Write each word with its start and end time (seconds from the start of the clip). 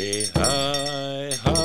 Way 0.00 0.24
hi, 0.34 1.30
high, 1.44 1.59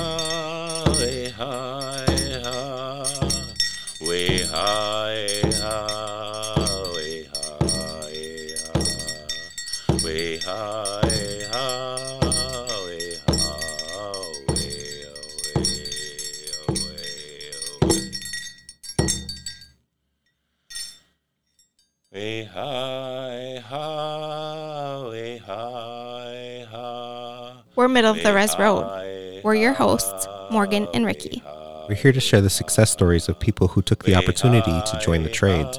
middle 27.95 28.11
of 28.11 28.21
the 28.23 28.33
res 28.33 28.59
road. 28.59 29.41
We're 29.41 29.55
your 29.55 29.71
hosts, 29.71 30.27
Morgan 30.51 30.85
and 30.93 31.05
Ricky. 31.05 31.41
We're 31.87 31.95
here 31.95 32.11
to 32.11 32.19
share 32.19 32.41
the 32.41 32.49
success 32.49 32.91
stories 32.91 33.29
of 33.29 33.39
people 33.39 33.69
who 33.69 33.81
took 33.81 34.03
the 34.03 34.15
opportunity 34.15 34.81
to 34.91 34.99
join 35.01 35.23
the 35.23 35.29
trades 35.29 35.77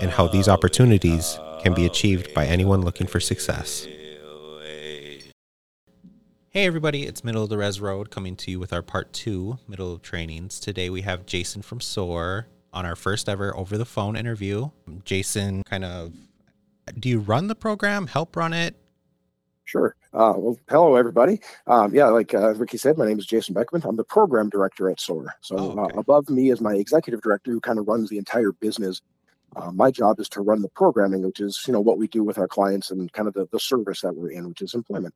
and 0.00 0.12
how 0.12 0.28
these 0.28 0.48
opportunities 0.48 1.40
can 1.64 1.74
be 1.74 1.84
achieved 1.84 2.32
by 2.34 2.46
anyone 2.46 2.82
looking 2.82 3.08
for 3.08 3.18
success. 3.18 3.84
Hey 6.50 6.66
everybody, 6.66 7.02
it's 7.02 7.24
Middle 7.24 7.42
of 7.42 7.48
the 7.48 7.58
Res 7.58 7.80
Road 7.80 8.10
coming 8.10 8.36
to 8.36 8.52
you 8.52 8.60
with 8.60 8.72
our 8.72 8.82
part 8.82 9.12
two, 9.12 9.58
Middle 9.66 9.92
of 9.92 10.02
Trainings. 10.02 10.60
Today 10.60 10.88
we 10.88 11.00
have 11.00 11.26
Jason 11.26 11.62
from 11.62 11.80
SOAR 11.80 12.46
on 12.72 12.86
our 12.86 12.94
first 12.94 13.28
ever 13.28 13.56
over 13.56 13.76
the 13.76 13.84
phone 13.84 14.14
interview. 14.14 14.70
Jason, 15.04 15.64
kind 15.64 15.84
of, 15.84 16.12
do 16.96 17.08
you 17.08 17.18
run 17.18 17.48
the 17.48 17.56
program, 17.56 18.06
help 18.06 18.36
run 18.36 18.52
it? 18.52 18.76
Sure. 19.64 19.96
Uh, 20.16 20.32
well, 20.34 20.58
hello, 20.70 20.96
everybody. 20.96 21.38
Um, 21.66 21.94
yeah, 21.94 22.06
like 22.06 22.32
uh, 22.32 22.54
Ricky 22.54 22.78
said, 22.78 22.96
my 22.96 23.06
name 23.06 23.18
is 23.18 23.26
Jason 23.26 23.52
Beckman. 23.52 23.82
I'm 23.84 23.96
the 23.96 24.04
program 24.04 24.48
director 24.48 24.88
at 24.88 24.98
SOAR. 24.98 25.26
So 25.42 25.56
Oh, 25.58 25.70
okay. 25.78 25.94
uh, 25.94 26.00
above 26.00 26.30
me 26.30 26.50
is 26.50 26.62
my 26.62 26.74
executive 26.74 27.20
director 27.20 27.50
who 27.50 27.60
kind 27.60 27.78
of 27.78 27.86
runs 27.86 28.08
the 28.08 28.16
entire 28.16 28.52
business. 28.52 29.02
Uh, 29.56 29.70
my 29.72 29.90
job 29.90 30.18
is 30.18 30.30
to 30.30 30.40
run 30.40 30.62
the 30.62 30.70
programming, 30.70 31.22
which 31.22 31.40
is 31.40 31.62
you 31.66 31.72
know 31.74 31.80
what 31.80 31.98
we 31.98 32.08
do 32.08 32.24
with 32.24 32.38
our 32.38 32.48
clients 32.48 32.90
and 32.90 33.12
kind 33.12 33.28
of 33.28 33.34
the, 33.34 33.46
the 33.52 33.60
service 33.60 34.00
that 34.00 34.16
we're 34.16 34.30
in, 34.30 34.48
which 34.48 34.62
is 34.62 34.72
employment. 34.72 35.14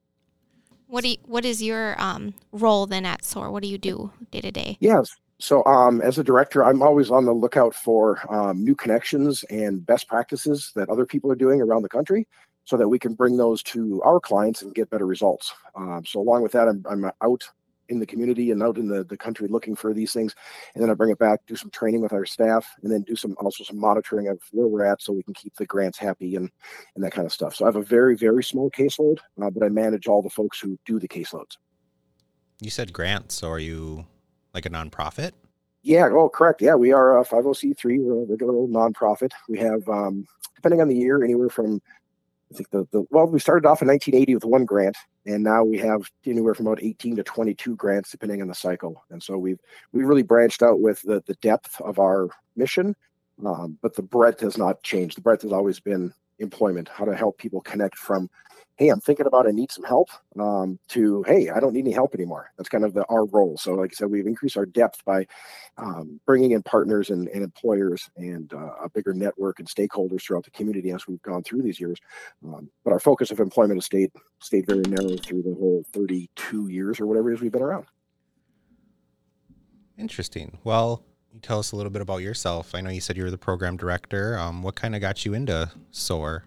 What 0.86 1.02
do 1.02 1.10
you, 1.10 1.16
what 1.24 1.46
is 1.46 1.62
your 1.62 1.98
um, 1.98 2.34
role 2.52 2.84
then 2.86 3.06
at 3.06 3.24
SOAR? 3.24 3.50
What 3.50 3.62
do 3.62 3.70
you 3.70 3.78
do 3.78 4.12
day 4.30 4.42
to 4.42 4.50
day? 4.50 4.76
Yes. 4.80 5.08
So 5.38 5.64
um, 5.64 6.02
as 6.02 6.18
a 6.18 6.24
director, 6.24 6.62
I'm 6.62 6.82
always 6.82 7.10
on 7.10 7.24
the 7.24 7.32
lookout 7.32 7.74
for 7.74 8.20
um, 8.30 8.62
new 8.62 8.74
connections 8.74 9.44
and 9.44 9.84
best 9.86 10.08
practices 10.08 10.72
that 10.76 10.90
other 10.90 11.06
people 11.06 11.32
are 11.32 11.36
doing 11.36 11.62
around 11.62 11.80
the 11.82 11.88
country 11.88 12.26
so 12.70 12.76
that 12.76 12.88
we 12.88 13.00
can 13.00 13.14
bring 13.14 13.36
those 13.36 13.64
to 13.64 14.00
our 14.04 14.20
clients 14.20 14.62
and 14.62 14.72
get 14.72 14.88
better 14.90 15.04
results. 15.04 15.52
Um, 15.74 16.04
so 16.06 16.20
along 16.20 16.44
with 16.44 16.52
that, 16.52 16.68
I'm, 16.68 16.84
I'm 16.88 17.10
out 17.20 17.42
in 17.88 17.98
the 17.98 18.06
community 18.06 18.52
and 18.52 18.62
out 18.62 18.78
in 18.78 18.86
the, 18.86 19.02
the 19.02 19.16
country 19.16 19.48
looking 19.48 19.74
for 19.74 19.92
these 19.92 20.12
things. 20.12 20.36
And 20.72 20.80
then 20.80 20.88
I 20.88 20.94
bring 20.94 21.10
it 21.10 21.18
back, 21.18 21.41
do 21.48 21.56
some 21.56 21.70
training 21.70 22.00
with 22.00 22.12
our 22.12 22.24
staff, 22.24 22.64
and 22.84 22.92
then 22.92 23.02
do 23.02 23.16
some 23.16 23.34
also 23.41 23.64
some 23.64 23.80
monitoring 23.80 24.28
of 24.28 24.38
where 24.52 24.68
we're 24.68 24.84
at 24.84 25.02
so 25.02 25.12
we 25.12 25.24
can 25.24 25.34
keep 25.34 25.52
the 25.56 25.66
grants 25.66 25.98
happy 25.98 26.36
and, 26.36 26.48
and 26.94 27.02
that 27.02 27.10
kind 27.10 27.26
of 27.26 27.32
stuff. 27.32 27.56
So 27.56 27.64
I 27.64 27.68
have 27.68 27.74
a 27.74 27.82
very, 27.82 28.16
very 28.16 28.44
small 28.44 28.70
caseload, 28.70 29.18
uh, 29.42 29.50
but 29.50 29.64
I 29.64 29.68
manage 29.68 30.06
all 30.06 30.22
the 30.22 30.30
folks 30.30 30.60
who 30.60 30.78
do 30.86 31.00
the 31.00 31.08
caseloads. 31.08 31.56
You 32.60 32.70
said 32.70 32.92
grants, 32.92 33.34
so 33.34 33.50
are 33.50 33.58
you 33.58 34.06
like 34.54 34.64
a 34.64 34.70
nonprofit? 34.70 35.32
Yeah, 35.82 36.08
oh, 36.12 36.28
correct. 36.28 36.62
Yeah, 36.62 36.76
we 36.76 36.92
are 36.92 37.18
a 37.18 37.24
50c3. 37.24 37.98
We're 38.00 38.22
a 38.22 38.26
regular 38.26 38.54
old 38.54 38.70
nonprofit. 38.70 39.30
We 39.48 39.58
have, 39.58 39.88
um, 39.88 40.24
depending 40.54 40.80
on 40.80 40.86
the 40.86 40.96
year, 40.96 41.24
anywhere 41.24 41.48
from, 41.48 41.80
I 42.52 42.56
think 42.56 42.70
the, 42.70 42.86
the, 42.90 43.04
well, 43.10 43.26
we 43.26 43.38
started 43.38 43.66
off 43.66 43.80
in 43.80 43.88
1980 43.88 44.34
with 44.34 44.44
one 44.44 44.64
grant, 44.64 44.96
and 45.24 45.44
now 45.44 45.62
we 45.62 45.78
have 45.78 46.10
anywhere 46.26 46.54
from 46.54 46.66
about 46.66 46.82
18 46.82 47.16
to 47.16 47.22
22 47.22 47.76
grants, 47.76 48.10
depending 48.10 48.42
on 48.42 48.48
the 48.48 48.54
cycle. 48.54 49.04
And 49.10 49.22
so 49.22 49.38
we've, 49.38 49.60
we 49.92 50.04
really 50.04 50.24
branched 50.24 50.62
out 50.62 50.80
with 50.80 51.00
the, 51.02 51.22
the 51.26 51.34
depth 51.34 51.80
of 51.80 51.98
our 51.98 52.28
mission, 52.56 52.97
um, 53.47 53.78
but 53.82 53.94
the 53.94 54.02
breadth 54.02 54.41
has 54.41 54.58
not 54.58 54.82
changed. 54.82 55.16
The 55.16 55.22
breadth 55.22 55.42
has 55.42 55.52
always 55.52 55.78
been 55.78 56.12
employment, 56.41 56.88
how 56.88 57.04
to 57.04 57.14
help 57.14 57.38
people 57.38 57.60
connect 57.60 57.97
from, 57.97 58.28
hey, 58.80 58.88
I'm 58.88 59.00
thinking 59.00 59.26
about 59.26 59.46
I 59.46 59.50
need 59.50 59.70
some 59.70 59.84
help, 59.84 60.08
um, 60.38 60.78
to 60.88 61.22
hey, 61.24 61.50
I 61.50 61.60
don't 61.60 61.74
need 61.74 61.84
any 61.84 61.92
help 61.92 62.14
anymore. 62.14 62.50
That's 62.56 62.70
kind 62.70 62.82
of 62.82 62.94
the, 62.94 63.04
our 63.10 63.26
role. 63.26 63.58
So, 63.58 63.74
like 63.74 63.91
I 63.92 63.94
said, 63.94 64.10
we've 64.10 64.26
increased 64.26 64.56
our 64.56 64.64
depth 64.64 65.04
by 65.04 65.26
um, 65.76 66.18
bringing 66.24 66.52
in 66.52 66.62
partners 66.62 67.10
and, 67.10 67.28
and 67.28 67.44
employers 67.44 68.08
and 68.16 68.50
uh, 68.54 68.72
a 68.82 68.88
bigger 68.88 69.12
network 69.12 69.58
and 69.58 69.69
stakeholders 69.69 70.22
throughout 70.22 70.44
the 70.44 70.50
community 70.52 70.92
as 70.92 71.06
we've 71.06 71.20
gone 71.20 71.42
through 71.42 71.60
these 71.60 71.78
years. 71.78 71.98
Um, 72.42 72.70
but 72.82 72.94
our 72.94 72.98
focus 72.98 73.30
of 73.30 73.38
employment 73.38 73.76
has 73.76 73.84
stayed 73.84 74.10
stayed 74.40 74.64
very 74.66 74.82
narrow 74.88 75.14
through 75.19 75.42
the 75.42 75.54
whole 75.54 75.84
32 75.92 76.69
years 76.69 77.00
or 77.00 77.06
whatever 77.06 77.30
it 77.30 77.34
is 77.34 77.42
we've 77.42 77.52
been 77.52 77.60
around. 77.60 77.84
Interesting. 79.98 80.56
Well, 80.64 81.04
you 81.34 81.40
tell 81.40 81.58
us 81.58 81.72
a 81.72 81.76
little 81.76 81.90
bit 81.90 82.00
about 82.00 82.22
yourself. 82.22 82.74
I 82.74 82.80
know 82.80 82.88
you 82.88 83.02
said 83.02 83.19
you 83.19 83.24
were 83.24 83.30
the 83.30 83.36
program 83.36 83.76
director. 83.76 84.38
Um, 84.38 84.62
what 84.62 84.74
kind 84.74 84.94
of 84.94 85.02
got 85.02 85.26
you 85.26 85.34
into 85.34 85.70
SOAR? 85.90 86.44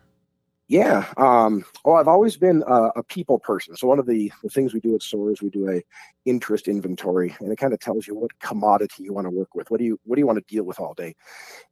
Yeah. 0.70 1.06
Um, 1.18 1.66
well, 1.84 1.98
I've 1.98 2.08
always 2.08 2.38
been 2.38 2.64
a, 2.66 2.84
a 2.96 3.04
people 3.04 3.38
person. 3.38 3.76
So 3.76 3.86
one 3.86 4.00
of 4.00 4.06
the, 4.06 4.32
the 4.44 4.50
things 4.50 4.74
we 4.74 4.80
do 4.80 4.96
at 4.96 5.04
SOAR 5.04 5.32
is 5.32 5.42
we 5.42 5.50
do 5.50 5.70
a 5.70 5.84
interest 6.26 6.70
inventory, 6.70 7.36
and 7.42 7.52
it 7.52 7.58
kind 7.58 7.74
of 7.74 7.80
tells 7.82 8.08
you 8.08 8.16
what 8.16 8.40
commodity 8.40 9.04
you 9.04 9.14
want 9.14 9.26
to 9.26 9.30
work 9.30 9.56
with. 9.56 9.70
What 9.70 9.80
do 9.80 9.84
you 9.86 10.00
what 10.06 10.16
do 10.16 10.22
you 10.22 10.26
want 10.26 10.40
to 10.40 10.54
deal 10.54 10.64
with 10.64 10.80
all 10.80 10.94
day? 10.94 11.16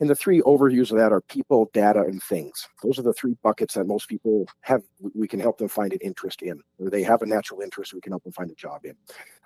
And 0.02 0.10
the 0.10 0.16
three 0.16 0.42
overviews 0.42 0.92
of 0.92 0.98
that 0.98 1.14
are 1.14 1.22
people, 1.22 1.70
data, 1.74 2.02
and 2.02 2.22
things. 2.22 2.68
Those 2.84 3.00
are 3.00 3.04
the 3.04 3.14
three 3.14 3.38
buckets 3.42 3.76
that 3.76 3.86
most 3.86 4.10
people 4.10 4.46
have. 4.60 4.84
We 5.16 5.28
can 5.28 5.40
help 5.40 5.58
them 5.58 5.70
find 5.70 5.94
an 5.94 6.00
interest 6.02 6.42
in, 6.42 6.62
or 6.78 6.90
they 6.90 7.04
have 7.04 7.22
a 7.22 7.26
natural 7.26 7.62
interest. 7.62 7.94
We 7.94 8.02
can 8.02 8.12
help 8.12 8.24
them 8.24 8.34
find 8.34 8.52
a 8.52 8.56
job 8.56 8.86
in. 8.86 8.96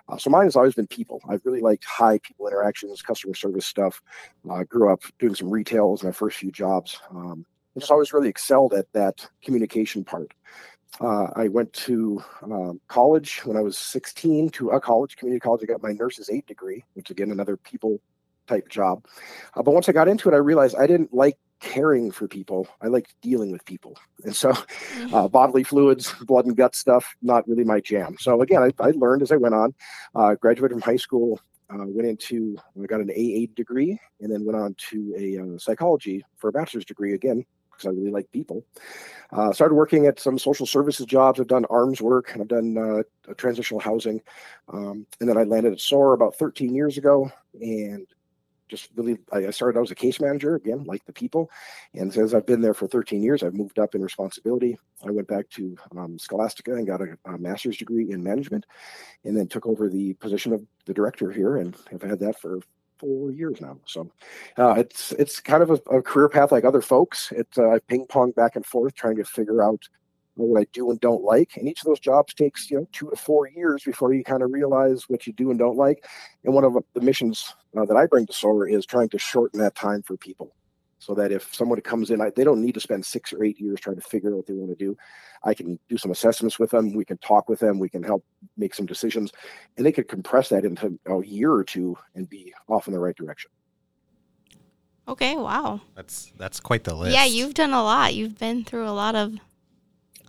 Uh, 0.08 0.18
so 0.18 0.28
mine 0.28 0.44
has 0.44 0.56
always 0.56 0.74
been 0.74 0.86
people. 0.88 1.20
I've 1.28 1.44
really 1.44 1.60
liked 1.60 1.84
high 1.84 2.18
people 2.18 2.48
interactions, 2.48 3.00
customer 3.00 3.34
service 3.34 3.66
stuff. 3.66 4.02
I 4.50 4.64
grew 4.64 4.92
up 4.92 5.02
doing 5.18 5.34
some 5.34 5.50
retail 5.50 5.96
my 6.02 6.12
first 6.12 6.38
few 6.38 6.50
jobs. 6.50 7.00
Um, 7.10 7.46
I 7.76 7.80
just 7.80 7.92
always 7.92 8.12
really 8.12 8.28
excelled 8.28 8.72
at 8.72 8.90
that 8.94 9.28
communication 9.42 10.02
part. 10.02 10.32
Uh, 11.00 11.26
I 11.36 11.48
went 11.48 11.72
to 11.74 12.22
um, 12.42 12.80
college 12.88 13.44
when 13.44 13.56
I 13.56 13.60
was 13.60 13.76
16 13.76 14.48
to 14.50 14.70
a 14.70 14.80
college, 14.80 15.16
community 15.16 15.40
college. 15.40 15.60
I 15.62 15.66
got 15.66 15.82
my 15.82 15.92
nurse's 15.92 16.30
aid 16.30 16.46
degree, 16.46 16.84
which 16.94 17.10
again, 17.10 17.30
another 17.30 17.56
people 17.58 18.00
type 18.46 18.68
job. 18.68 19.04
Uh, 19.54 19.62
but 19.62 19.74
once 19.74 19.88
I 19.88 19.92
got 19.92 20.08
into 20.08 20.28
it, 20.28 20.34
I 20.34 20.38
realized 20.38 20.76
I 20.76 20.86
didn't 20.86 21.12
like 21.12 21.36
caring 21.60 22.10
for 22.10 22.28
people. 22.28 22.66
I 22.80 22.86
liked 22.86 23.14
dealing 23.20 23.50
with 23.50 23.64
people. 23.64 23.98
And 24.24 24.34
so 24.34 24.54
uh, 25.12 25.28
bodily 25.28 25.64
fluids, 25.64 26.14
blood 26.22 26.46
and 26.46 26.56
gut 26.56 26.74
stuff, 26.74 27.14
not 27.20 27.46
really 27.46 27.64
my 27.64 27.80
jam. 27.80 28.16
So 28.18 28.40
again, 28.40 28.62
I, 28.62 28.70
I 28.82 28.92
learned 28.92 29.22
as 29.22 29.32
I 29.32 29.36
went 29.36 29.54
on, 29.54 29.74
uh, 30.14 30.34
graduated 30.36 30.72
from 30.72 30.82
high 30.82 30.96
school, 30.96 31.40
uh, 31.68 31.78
went 31.78 32.08
into, 32.08 32.56
I 32.80 32.86
got 32.86 33.00
an 33.00 33.10
AA 33.10 33.52
degree 33.54 33.98
and 34.20 34.32
then 34.32 34.44
went 34.44 34.56
on 34.56 34.74
to 34.90 35.14
a 35.18 35.42
uh, 35.42 35.58
psychology 35.58 36.24
for 36.36 36.48
a 36.48 36.52
bachelor's 36.52 36.84
degree 36.84 37.14
again, 37.14 37.44
because 37.76 37.88
I 37.88 37.96
really 37.96 38.10
like 38.10 38.30
people. 38.32 38.64
Uh, 39.32 39.52
started 39.52 39.74
working 39.74 40.06
at 40.06 40.20
some 40.20 40.38
social 40.38 40.66
services 40.66 41.06
jobs. 41.06 41.40
I've 41.40 41.46
done 41.46 41.64
ARMHS 41.64 42.00
work 42.00 42.32
and 42.32 42.42
I've 42.42 42.48
done 42.48 42.78
uh, 42.78 43.32
transitional 43.34 43.80
housing. 43.80 44.20
Um, 44.72 45.06
and 45.20 45.28
then 45.28 45.36
I 45.36 45.42
landed 45.42 45.72
at 45.72 45.80
SOAR 45.80 46.12
about 46.12 46.36
13 46.36 46.74
years 46.74 46.96
ago 46.98 47.30
and 47.60 48.06
just 48.68 48.90
really, 48.96 49.18
I 49.32 49.50
started 49.50 49.78
out 49.78 49.84
as 49.84 49.90
a 49.90 49.96
case 49.96 50.20
manager 50.20 50.56
again, 50.56 50.84
like 50.84 51.04
the 51.04 51.12
people. 51.12 51.50
And 51.94 52.12
since 52.12 52.34
I've 52.34 52.46
been 52.46 52.60
there 52.60 52.74
for 52.74 52.88
13 52.88 53.22
years, 53.22 53.42
I've 53.42 53.54
moved 53.54 53.78
up 53.78 53.94
in 53.94 54.02
responsibility. 54.02 54.76
I 55.06 55.10
went 55.10 55.28
back 55.28 55.48
to 55.50 55.76
um, 55.96 56.18
Scholastica 56.18 56.74
and 56.74 56.86
got 56.86 57.00
a, 57.00 57.16
a 57.26 57.38
master's 57.38 57.76
degree 57.76 58.10
in 58.10 58.24
management 58.24 58.66
and 59.24 59.36
then 59.36 59.46
took 59.46 59.66
over 59.66 59.88
the 59.88 60.14
position 60.14 60.52
of 60.52 60.64
the 60.84 60.94
director 60.94 61.30
here 61.30 61.56
and 61.56 61.76
have 61.90 62.02
had 62.02 62.18
that 62.20 62.40
for 62.40 62.60
four 62.98 63.30
years 63.30 63.60
now. 63.60 63.78
So 63.86 64.10
uh, 64.56 64.74
it's 64.78 65.12
it's 65.12 65.40
kind 65.40 65.62
of 65.62 65.70
a, 65.70 65.96
a 65.96 66.02
career 66.02 66.28
path 66.28 66.52
like 66.52 66.64
other 66.64 66.82
folks. 66.82 67.32
It 67.32 67.48
uh, 67.58 67.70
I 67.70 67.78
ping 67.80 68.06
pong 68.06 68.32
back 68.32 68.56
and 68.56 68.64
forth 68.64 68.94
trying 68.94 69.16
to 69.16 69.24
figure 69.24 69.62
out 69.62 69.82
what 70.34 70.60
I 70.60 70.66
do 70.72 70.90
and 70.90 71.00
don't 71.00 71.24
like. 71.24 71.56
And 71.56 71.68
each 71.68 71.80
of 71.80 71.86
those 71.86 72.00
jobs 72.00 72.34
takes 72.34 72.70
you 72.70 72.78
know 72.78 72.88
two 72.92 73.10
to 73.10 73.16
four 73.16 73.48
years 73.48 73.82
before 73.84 74.12
you 74.12 74.24
kind 74.24 74.42
of 74.42 74.52
realize 74.52 75.04
what 75.08 75.26
you 75.26 75.32
do 75.32 75.50
and 75.50 75.58
don't 75.58 75.76
like. 75.76 76.04
And 76.44 76.54
one 76.54 76.64
of 76.64 76.76
the 76.94 77.00
missions 77.00 77.54
uh, 77.76 77.84
that 77.86 77.96
I 77.96 78.06
bring 78.06 78.26
to 78.26 78.32
SOAR 78.32 78.68
is 78.68 78.86
trying 78.86 79.08
to 79.10 79.18
shorten 79.18 79.60
that 79.60 79.74
time 79.74 80.02
for 80.02 80.16
people. 80.16 80.54
So 80.98 81.14
that 81.14 81.30
if 81.30 81.54
someone 81.54 81.80
comes 81.82 82.10
in, 82.10 82.22
I, 82.22 82.30
they 82.34 82.42
don't 82.42 82.62
need 82.62 82.74
to 82.74 82.80
spend 82.80 83.04
six 83.04 83.32
or 83.32 83.44
eight 83.44 83.60
years 83.60 83.80
trying 83.80 83.96
to 83.96 84.02
figure 84.02 84.30
out 84.30 84.36
what 84.36 84.46
they 84.46 84.54
want 84.54 84.70
to 84.70 84.84
do. 84.84 84.96
I 85.44 85.52
can 85.52 85.78
do 85.88 85.98
some 85.98 86.10
assessments 86.10 86.58
with 86.58 86.70
them. 86.70 86.94
We 86.94 87.04
can 87.04 87.18
talk 87.18 87.48
with 87.50 87.60
them. 87.60 87.78
We 87.78 87.90
can 87.90 88.02
help 88.02 88.24
make 88.56 88.74
some 88.74 88.86
decisions, 88.86 89.32
and 89.76 89.84
they 89.84 89.92
could 89.92 90.08
compress 90.08 90.48
that 90.48 90.64
into 90.64 90.98
a 91.06 91.24
year 91.24 91.52
or 91.52 91.64
two 91.64 91.98
and 92.14 92.28
be 92.28 92.54
off 92.68 92.86
in 92.86 92.94
the 92.94 92.98
right 92.98 93.14
direction. 93.14 93.50
Okay, 95.08 95.36
wow. 95.36 95.80
That's 95.94 96.32
that's 96.36 96.60
quite 96.60 96.84
the 96.84 96.94
list. 96.94 97.14
Yeah, 97.14 97.24
you've 97.24 97.54
done 97.54 97.72
a 97.72 97.82
lot. 97.82 98.14
You've 98.14 98.38
been 98.38 98.64
through 98.64 98.88
a 98.88 98.90
lot 98.90 99.14
of 99.14 99.34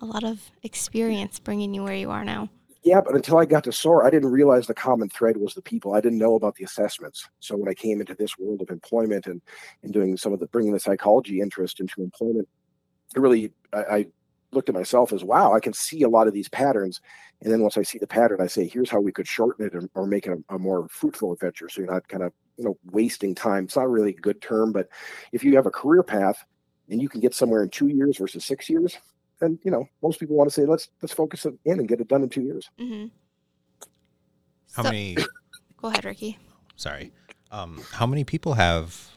a 0.01 0.05
lot 0.05 0.23
of 0.23 0.51
experience 0.63 1.39
bringing 1.39 1.73
you 1.73 1.83
where 1.83 1.95
you 1.95 2.11
are 2.11 2.23
now. 2.23 2.49
Yeah, 2.87 3.01
but 3.01 3.15
until 3.15 3.37
I 3.37 3.43
got 3.43 3.65
to 3.65 3.73
SOAR, 3.73 4.05
I 4.05 4.09
didn't 4.09 4.31
realize 4.31 4.65
the 4.65 4.73
common 4.73 5.09
thread 5.09 5.35
was 5.35 5.53
the 5.53 5.61
people. 5.61 5.93
I 5.93 5.99
didn't 5.99 6.19
know 6.19 6.35
about 6.35 6.55
the 6.55 6.63
assessments. 6.63 7.27
So 7.41 7.57
when 7.57 7.67
I 7.67 7.73
came 7.73 7.99
into 7.99 8.15
this 8.15 8.37
world 8.39 8.61
of 8.61 8.69
employment 8.69 9.27
and, 9.27 9.41
and 9.83 9.91
doing 9.91 10.15
some 10.15 10.31
of 10.31 10.39
the 10.39 10.47
bringing 10.47 10.71
the 10.71 10.79
psychology 10.79 11.41
interest 11.41 11.81
into 11.81 12.01
employment, 12.01 12.47
it 13.13 13.19
really 13.19 13.51
I, 13.73 13.79
I 13.79 14.05
looked 14.53 14.69
at 14.69 14.75
myself 14.75 15.11
as 15.11 15.21
wow, 15.21 15.51
I 15.53 15.59
can 15.59 15.73
see 15.73 16.03
a 16.03 16.09
lot 16.09 16.27
of 16.27 16.33
these 16.33 16.47
patterns. 16.47 17.01
And 17.41 17.51
then 17.51 17.61
once 17.61 17.77
I 17.77 17.83
see 17.83 17.99
the 17.99 18.07
pattern, 18.07 18.39
I 18.39 18.47
say, 18.47 18.65
here's 18.65 18.89
how 18.89 19.01
we 19.01 19.11
could 19.11 19.27
shorten 19.27 19.65
it 19.65 19.75
or, 19.75 19.89
or 19.93 20.07
make 20.07 20.25
it 20.25 20.39
a, 20.49 20.55
a, 20.55 20.57
more 20.57 20.87
fruitful 20.87 21.33
adventure. 21.33 21.67
So 21.67 21.81
you're 21.81 21.91
not 21.91 22.07
kind 22.07 22.23
of, 22.23 22.31
you 22.55 22.63
know, 22.63 22.77
wasting 22.85 23.35
time. 23.35 23.65
It's 23.65 23.75
not 23.75 23.91
really 23.91 24.11
a 24.11 24.21
good 24.21 24.41
term, 24.41 24.71
but 24.71 24.87
if 25.33 25.43
you 25.43 25.57
have 25.57 25.65
a 25.65 25.71
career 25.71 26.03
path 26.03 26.41
and 26.89 27.01
you 27.01 27.09
can 27.09 27.19
get 27.19 27.35
somewhere 27.35 27.63
in 27.63 27.69
two 27.69 27.89
years 27.89 28.17
versus 28.17 28.45
six 28.45 28.69
years, 28.69 28.97
then 29.39 29.59
you 29.63 29.71
know 29.71 29.85
most 30.01 30.19
people 30.19 30.35
want 30.35 30.49
to 30.49 30.53
say 30.53 30.65
let's 30.65 30.89
let's 31.01 31.13
focus 31.13 31.45
it 31.45 31.53
in 31.65 31.79
and 31.79 31.87
get 31.87 32.01
it 32.01 32.07
done 32.07 32.23
in 32.23 32.29
two 32.29 32.41
years. 32.41 32.69
Mm-hmm. 32.79 33.07
How 34.73 34.83
So- 34.83 34.89
many? 34.89 35.17
Go 35.77 35.89
ahead, 35.89 36.05
Ricky. 36.05 36.37
Sorry. 36.75 37.11
Um, 37.51 37.81
how 37.93 38.05
many 38.07 38.23
people 38.23 38.53
have 38.55 39.11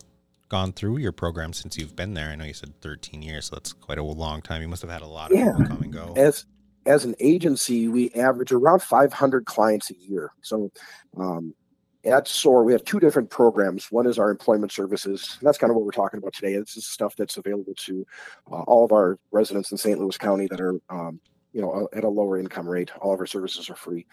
gone 0.50 0.72
through 0.72 0.98
your 0.98 1.12
program 1.12 1.52
since 1.52 1.76
you've 1.78 1.96
been 1.96 2.12
there? 2.14 2.28
I 2.28 2.36
know 2.36 2.44
you 2.44 2.52
said 2.54 2.78
13 2.82 3.22
years, 3.22 3.46
so 3.46 3.56
that's 3.56 3.72
quite 3.72 3.98
a 3.98 4.02
long 4.02 4.42
time. 4.42 4.60
You 4.62 4.68
must 4.68 4.82
have 4.82 4.90
had 4.90 5.02
a 5.02 5.06
lot 5.06 5.32
of 5.32 5.38
Yeah. 5.38 5.52
people 5.52 5.66
come 5.66 5.82
and 5.82 5.92
go. 5.92 6.12
As 6.16 6.44
as 6.86 7.04
an 7.04 7.14
agency, 7.20 7.88
we 7.88 8.10
average 8.12 8.52
around 8.52 8.82
500 8.82 9.44
clients 9.46 9.90
a 9.90 9.94
year. 9.98 10.32
So 10.42 10.70
um, 11.18 11.54
at 12.04 12.26
SOAR, 12.26 12.64
we 12.64 12.72
have 12.72 12.84
two 12.84 13.00
different 13.00 13.30
programs. 13.30 13.92
One 13.92 14.06
is 14.06 14.18
our 14.18 14.30
employment 14.30 14.72
services. 14.72 15.38
That's 15.42 15.58
kind 15.58 15.70
of 15.70 15.76
what 15.76 15.84
we're 15.84 15.90
talking 15.92 16.18
about 16.18 16.32
today. 16.32 16.56
This 16.56 16.76
is 16.76 16.86
stuff 16.86 17.14
that's 17.16 17.36
available 17.36 17.74
to 17.76 18.06
uh, 18.50 18.62
all 18.62 18.84
of 18.84 18.92
our 18.92 19.18
residents 19.30 19.70
in 19.70 19.78
St. 19.78 19.98
Louis 19.98 20.16
County 20.16 20.46
that 20.50 20.60
are, 20.60 20.80
um, 20.88 21.20
you 21.52 21.60
know, 21.60 21.88
at 21.92 22.04
a 22.04 22.08
lower 22.08 22.38
income 22.38 22.68
rate. 22.68 22.90
All 23.00 23.12
of 23.12 23.20
our 23.20 23.26
services 23.26 23.68
are 23.68 23.74
free. 23.74 24.06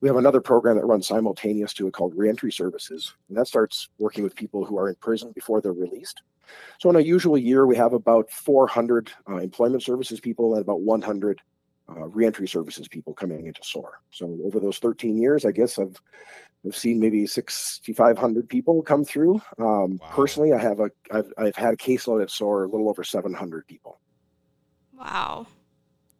We 0.00 0.08
have 0.08 0.16
another 0.16 0.40
program 0.40 0.76
that 0.76 0.86
runs 0.86 1.08
simultaneous 1.08 1.74
to 1.74 1.88
it 1.88 1.94
called 1.94 2.14
Reentry 2.16 2.52
Services, 2.52 3.14
and 3.28 3.36
that 3.36 3.48
starts 3.48 3.88
working 3.98 4.22
with 4.22 4.36
people 4.36 4.64
who 4.64 4.78
are 4.78 4.88
in 4.88 4.94
prison 4.96 5.32
before 5.34 5.60
they're 5.60 5.72
released. 5.72 6.22
So 6.78 6.90
in 6.90 6.96
a 6.96 7.00
usual 7.00 7.38
year, 7.38 7.66
we 7.66 7.76
have 7.76 7.94
about 7.94 8.30
400 8.30 9.10
uh, 9.28 9.36
employment 9.36 9.82
services 9.82 10.20
people 10.20 10.54
and 10.54 10.62
about 10.62 10.82
100 10.82 11.40
uh, 11.88 12.06
reentry 12.08 12.46
services 12.46 12.86
people 12.86 13.14
coming 13.14 13.46
into 13.46 13.62
SOAR. 13.62 14.00
So 14.10 14.38
over 14.44 14.60
those 14.60 14.78
13 14.78 15.16
years, 15.16 15.44
I 15.44 15.52
guess 15.52 15.78
I've 15.78 16.00
I've 16.66 16.76
seen 16.76 16.98
maybe 16.98 17.26
6,500 17.26 18.48
people 18.48 18.82
come 18.82 19.04
through. 19.04 19.40
Um, 19.58 19.98
Wow. 20.00 20.08
Personally, 20.12 20.52
I 20.52 20.58
have 20.58 20.80
a 20.80 20.90
I've, 21.12 21.32
I've 21.38 21.56
had 21.56 21.74
a 21.74 21.76
caseload 21.76 22.22
at 22.22 22.30
SOAR 22.30 22.64
a 22.64 22.68
little 22.68 22.88
over 22.88 23.04
700 23.04 23.66
people. 23.66 24.00
Wow. 24.98 25.46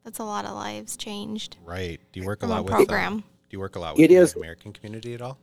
That's 0.04 0.18
a 0.18 0.24
lot 0.24 0.44
of 0.44 0.52
lives 0.52 0.96
changed 0.96 1.56
Right. 1.64 1.98
Do 2.12 2.20
you 2.20 2.26
work 2.26 2.42
a 2.42 2.46
lot 2.46 2.60
a 2.60 2.62
with? 2.64 2.72
um, 2.72 2.76
program. 2.86 3.18
do 3.20 3.24
you 3.50 3.58
work 3.60 3.76
a 3.76 3.78
lot 3.78 3.94
with 3.96 4.04
It 4.04 4.08
the 4.08 4.16
is- 4.16 4.34
American 4.36 4.72
community 4.72 5.14
at 5.14 5.22
all? 5.22 5.38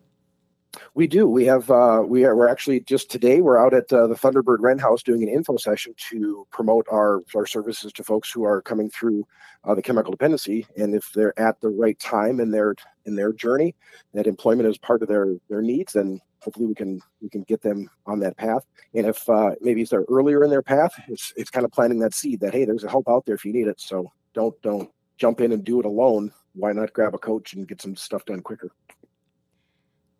We 0.94 1.07
do. 1.07 1.27
We 1.27 1.45
have. 1.45 1.69
Uh, 1.69 2.03
we 2.06 2.23
are. 2.23 2.35
We're 2.35 2.47
actually 2.47 2.79
just 2.81 3.12
today. 3.12 3.41
We're 3.41 3.57
out 3.57 3.73
at 3.73 3.91
uh, 3.91 4.07
the 4.07 4.15
Thunderbird 4.15 4.57
Wren 4.59 4.77
House 4.77 5.03
doing 5.03 5.21
an 5.21 5.29
info 5.29 5.57
session 5.57 5.94
to 6.09 6.47
promote 6.51 6.85
our 6.89 7.21
our 7.35 7.45
services 7.45 7.91
to 7.94 8.03
folks 8.03 8.31
who 8.31 8.44
are 8.44 8.62
coming 8.62 8.89
through 8.89 9.25
uh, 9.65 9.75
the 9.75 9.81
chemical 9.81 10.12
dependency. 10.12 10.65
And 10.77 10.95
if 10.95 11.12
they're 11.13 11.38
at 11.38 11.59
the 11.59 11.69
right 11.69 12.00
time 12.00 12.39
in 12.39 12.51
their 12.51 12.75
in 13.06 13.15
their 13.15 13.33
journey, 13.33 13.75
that 14.13 14.27
employment 14.27 14.69
is 14.69 14.77
part 14.77 15.01
of 15.01 15.09
their 15.09 15.35
their 15.50 15.62
needs, 15.62 15.94
then 15.94 16.21
hopefully 16.39 16.68
we 16.68 16.75
can 16.75 17.01
we 17.21 17.29
can 17.29 17.44
get 17.44 17.62
them 17.62 17.89
on 18.06 18.19
that 18.19 18.38
path. 18.38 18.65
And 18.94 19.06
if 19.07 19.27
uh, 19.29 19.51
maybe 19.59 19.83
they're 19.83 20.06
earlier 20.09 20.44
in 20.44 20.50
their 20.50 20.62
path, 20.62 20.94
it's 21.09 21.33
it's 21.35 21.50
kind 21.50 21.65
of 21.65 21.71
planting 21.71 22.00
that 22.00 22.13
seed 22.13 22.39
that 22.41 22.53
hey, 22.53 22.63
there's 22.63 22.85
a 22.85 22.89
help 22.89 23.09
out 23.09 23.25
there 23.25 23.35
if 23.35 23.44
you 23.44 23.51
need 23.51 23.68
it. 23.68 23.81
So 23.81 24.12
don't 24.33 24.59
don't 24.62 24.89
jump 25.18 25.41
in 25.41 25.51
and 25.51 25.65
do 25.65 25.81
it 25.81 25.85
alone. 25.85 26.31
Why 26.53 26.71
not 26.71 26.94
grab 26.94 27.13
a 27.13 27.18
coach 27.18 27.53
and 27.53 27.68
get 27.68 27.81
some 27.81 27.95
stuff 27.95 28.23
done 28.25 28.41
quicker? 28.41 28.71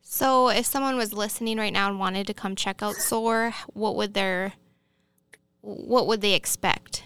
So, 0.02 0.50
if 0.50 0.66
someone 0.66 0.98
was 0.98 1.14
listening 1.14 1.58
right 1.58 1.72
now 1.72 1.90
and 1.90 2.00
wanted 2.00 2.28
to 2.28 2.34
come 2.34 2.56
check 2.56 2.84
out 2.84 2.96
SOAR, 2.96 3.54
what 3.74 3.96
would 3.96 4.14
their 4.14 4.54
what 5.62 6.08
would 6.08 6.22
they 6.22 6.34
expect? 6.34 7.04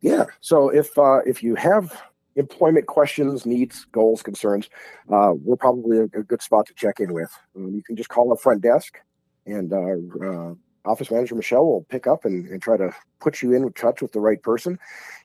Yeah. 0.00 0.24
So 0.40 0.68
if 0.68 0.96
uh, 0.98 1.20
if 1.26 1.42
you 1.42 1.54
have 1.54 2.00
employment 2.36 2.86
questions, 2.86 3.46
needs, 3.46 3.86
goals, 3.86 4.22
concerns, 4.22 4.68
uh, 5.10 5.32
we're 5.34 5.56
probably 5.56 6.00
a, 6.00 6.06
good 6.06 6.42
spot 6.42 6.66
to 6.66 6.74
check 6.74 7.00
in 7.00 7.12
with. 7.12 7.30
Um, 7.56 7.74
you 7.74 7.82
can 7.82 7.96
just 7.96 8.10
call 8.10 8.28
the 8.28 8.36
front 8.36 8.60
desk, 8.60 8.98
and 9.46 9.72
uh, 9.72 10.26
uh, 10.26 10.54
office 10.86 11.10
manager 11.10 11.34
Michelle 11.34 11.66
will 11.66 11.82
pick 11.88 12.06
up 12.06 12.24
and, 12.24 12.46
and 12.48 12.62
try 12.62 12.76
to 12.76 12.94
put 13.20 13.42
you 13.42 13.52
in 13.52 13.72
touch 13.72 14.00
with 14.00 14.12
the 14.12 14.20
right 14.20 14.42
person. 14.42 14.78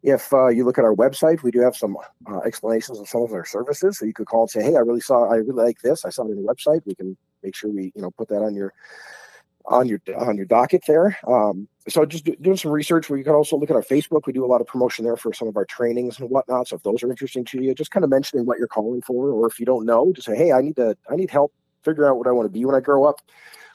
If 0.03 0.33
uh, 0.33 0.47
you 0.47 0.65
look 0.65 0.77
at 0.77 0.83
our 0.83 0.95
website, 0.95 1.43
we 1.43 1.51
do 1.51 1.59
have 1.59 1.75
some 1.75 1.97
uh, 2.27 2.39
explanations 2.39 2.99
of 2.99 3.07
some 3.07 3.21
of 3.21 3.31
our 3.31 3.45
services. 3.45 3.99
So 3.99 4.05
you 4.05 4.13
could 4.13 4.27
call 4.27 4.41
and 4.41 4.49
say, 4.49 4.63
"Hey, 4.63 4.75
I 4.75 4.79
really 4.79 5.01
saw, 5.01 5.31
I 5.31 5.35
really 5.35 5.63
like 5.63 5.81
this. 5.81 6.05
I 6.05 6.09
saw 6.09 6.23
it 6.23 6.31
on 6.31 6.43
the 6.43 6.53
website." 6.53 6.81
We 6.85 6.95
can 6.95 7.15
make 7.43 7.55
sure 7.55 7.69
we, 7.69 7.91
you 7.95 8.01
know, 8.01 8.11
put 8.11 8.27
that 8.29 8.41
on 8.41 8.55
your 8.55 8.73
on 9.65 9.87
your 9.87 10.01
on 10.17 10.37
your 10.37 10.45
docket 10.45 10.83
there. 10.87 11.17
Um, 11.27 11.67
so 11.87 12.05
just 12.05 12.25
do, 12.25 12.35
doing 12.41 12.57
some 12.57 12.71
research 12.71 13.09
where 13.09 13.17
you 13.17 13.25
can 13.25 13.33
also 13.33 13.57
look 13.57 13.69
at 13.69 13.75
our 13.75 13.83
Facebook. 13.83 14.21
We 14.25 14.33
do 14.33 14.45
a 14.45 14.47
lot 14.47 14.61
of 14.61 14.67
promotion 14.67 15.05
there 15.05 15.17
for 15.17 15.33
some 15.33 15.47
of 15.47 15.57
our 15.57 15.65
trainings 15.65 16.19
and 16.19 16.29
whatnot. 16.29 16.67
So 16.67 16.75
if 16.75 16.83
those 16.83 17.03
are 17.03 17.09
interesting 17.09 17.45
to 17.45 17.61
you, 17.61 17.73
just 17.73 17.91
kind 17.91 18.03
of 18.03 18.09
mentioning 18.09 18.45
what 18.45 18.57
you're 18.57 18.67
calling 18.67 19.01
for, 19.01 19.29
or 19.29 19.47
if 19.47 19.59
you 19.59 19.65
don't 19.65 19.85
know, 19.85 20.11
just 20.13 20.27
say, 20.27 20.35
"Hey, 20.35 20.51
I 20.51 20.61
need 20.61 20.75
to 20.77 20.97
I 21.09 21.15
need 21.15 21.29
help 21.29 21.53
figuring 21.83 22.09
out 22.09 22.17
what 22.17 22.27
I 22.27 22.31
want 22.31 22.45
to 22.45 22.51
be 22.51 22.65
when 22.65 22.75
I 22.75 22.79
grow 22.79 23.05
up." 23.05 23.21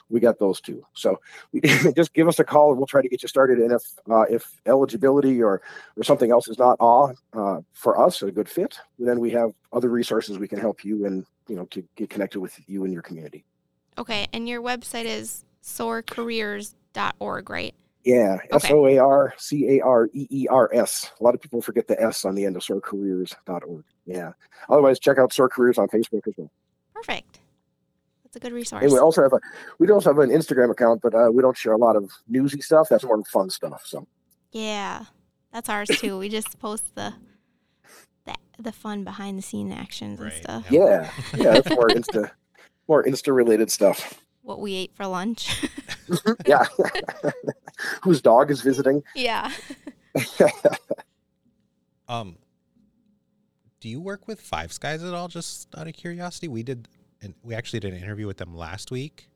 We 0.09 0.19
got 0.19 0.39
those 0.39 0.61
too. 0.61 0.85
So 0.93 1.19
just 1.95 2.13
give 2.13 2.27
us 2.27 2.39
a 2.39 2.43
call 2.43 2.69
and 2.69 2.77
we'll 2.77 2.87
try 2.87 3.01
to 3.01 3.09
get 3.09 3.21
you 3.21 3.27
started. 3.27 3.59
And 3.59 3.71
if 3.71 3.83
uh, 4.09 4.21
if 4.29 4.61
eligibility 4.65 5.41
or 5.41 5.61
or 5.95 6.03
something 6.03 6.31
else 6.31 6.47
is 6.47 6.57
not 6.57 6.77
uh, 6.79 7.13
uh, 7.33 7.61
for 7.73 7.99
us 7.99 8.21
a 8.21 8.31
good 8.31 8.49
fit, 8.49 8.79
then 8.99 9.19
we 9.19 9.31
have 9.31 9.51
other 9.73 9.89
resources 9.89 10.39
we 10.39 10.47
can 10.47 10.59
help 10.59 10.85
you 10.85 11.05
and 11.05 11.25
you 11.47 11.55
know 11.55 11.65
to 11.71 11.83
get 11.95 12.09
connected 12.09 12.39
with 12.39 12.57
you 12.67 12.83
and 12.83 12.93
your 12.93 13.01
community. 13.01 13.43
Okay, 13.97 14.27
and 14.31 14.47
your 14.47 14.61
website 14.61 15.05
is 15.05 15.43
soarcareers.org, 15.63 17.49
right? 17.49 17.75
Yeah. 18.07 18.37
S 18.51 18.71
O 18.71 18.87
A 18.87 18.97
R 18.99 19.33
C 19.37 19.77
A 19.77 19.83
R 19.83 20.07
E 20.13 20.27
E 20.29 20.47
R 20.49 20.69
S. 20.73 21.11
A 21.19 21.23
lot 21.23 21.35
of 21.35 21.41
people 21.41 21.61
forget 21.61 21.87
the 21.87 22.01
S 22.01 22.23
on 22.23 22.35
the 22.35 22.45
end 22.45 22.55
of 22.55 22.61
soarcareers.org. 22.61 23.83
Yeah. 24.05 24.31
Otherwise, 24.69 24.99
check 24.99 25.17
out 25.17 25.33
Soar 25.33 25.49
Careers 25.49 25.77
on 25.77 25.89
Facebook 25.89 26.25
as 26.25 26.33
well. 26.37 26.49
Perfect. 26.93 27.36
That's 28.27 28.35
a 28.35 28.39
good 28.41 28.51
resource. 28.51 28.83
And 28.83 28.91
we 28.91 28.99
also 28.99 29.23
have 29.23 29.31
a 29.31 29.39
we 29.79 29.89
also 29.89 30.09
have 30.09 30.19
an 30.19 30.31
Instagram 30.31 30.69
account, 30.69 31.01
but 31.01 31.15
uh, 31.15 31.29
we 31.31 31.41
don't 31.41 31.55
share 31.55 31.71
a 31.71 31.77
lot 31.77 31.95
of 31.95 32.11
newsy 32.27 32.59
stuff. 32.59 32.89
That's 32.89 33.05
more 33.05 33.23
fun 33.23 33.49
stuff. 33.49 33.83
So 33.85 34.05
Yeah, 34.51 35.05
that's 35.53 35.69
ours 35.69 35.87
too. 35.87 36.19
we 36.19 36.27
just 36.27 36.59
post 36.59 36.93
the 36.95 37.13
the, 38.25 38.35
the 38.59 38.73
fun 38.73 39.05
behind 39.05 39.37
the 39.37 39.41
scene 39.41 39.71
actions 39.71 40.19
and 40.19 40.33
stuff. 40.33 40.65
yeah, 40.69 41.09
yeah, 41.37 41.53
that's 41.53 41.69
more 41.69 41.87
Insta 41.87 42.31
more 42.89 43.01
Insta 43.05 43.33
related 43.33 43.71
stuff. 43.71 44.19
What 44.41 44.59
we 44.59 44.73
ate 44.75 44.91
for 44.93 45.07
lunch. 45.07 45.65
Yeah. 46.45 46.65
Whose 48.03 48.21
dog 48.21 48.51
is 48.51 48.61
visiting? 48.61 49.03
yeah. 49.15 49.51
Um, 52.09 52.37
do 53.81 53.89
you 53.89 53.99
work 53.99 54.29
with 54.29 54.39
Five 54.39 54.71
Skies 54.71 55.03
at 55.03 55.13
all? 55.13 55.27
Just 55.27 55.67
out 55.77 55.87
of 55.87 55.93
curiosity, 55.93 56.47
we 56.47 56.63
did, 56.63 56.87
and 57.21 57.33
we 57.43 57.55
actually 57.55 57.79
did 57.79 57.93
an 57.93 57.99
interview 58.01 58.27
with 58.27 58.37
them 58.37 58.55
last 58.55 58.91
week. 58.91 59.29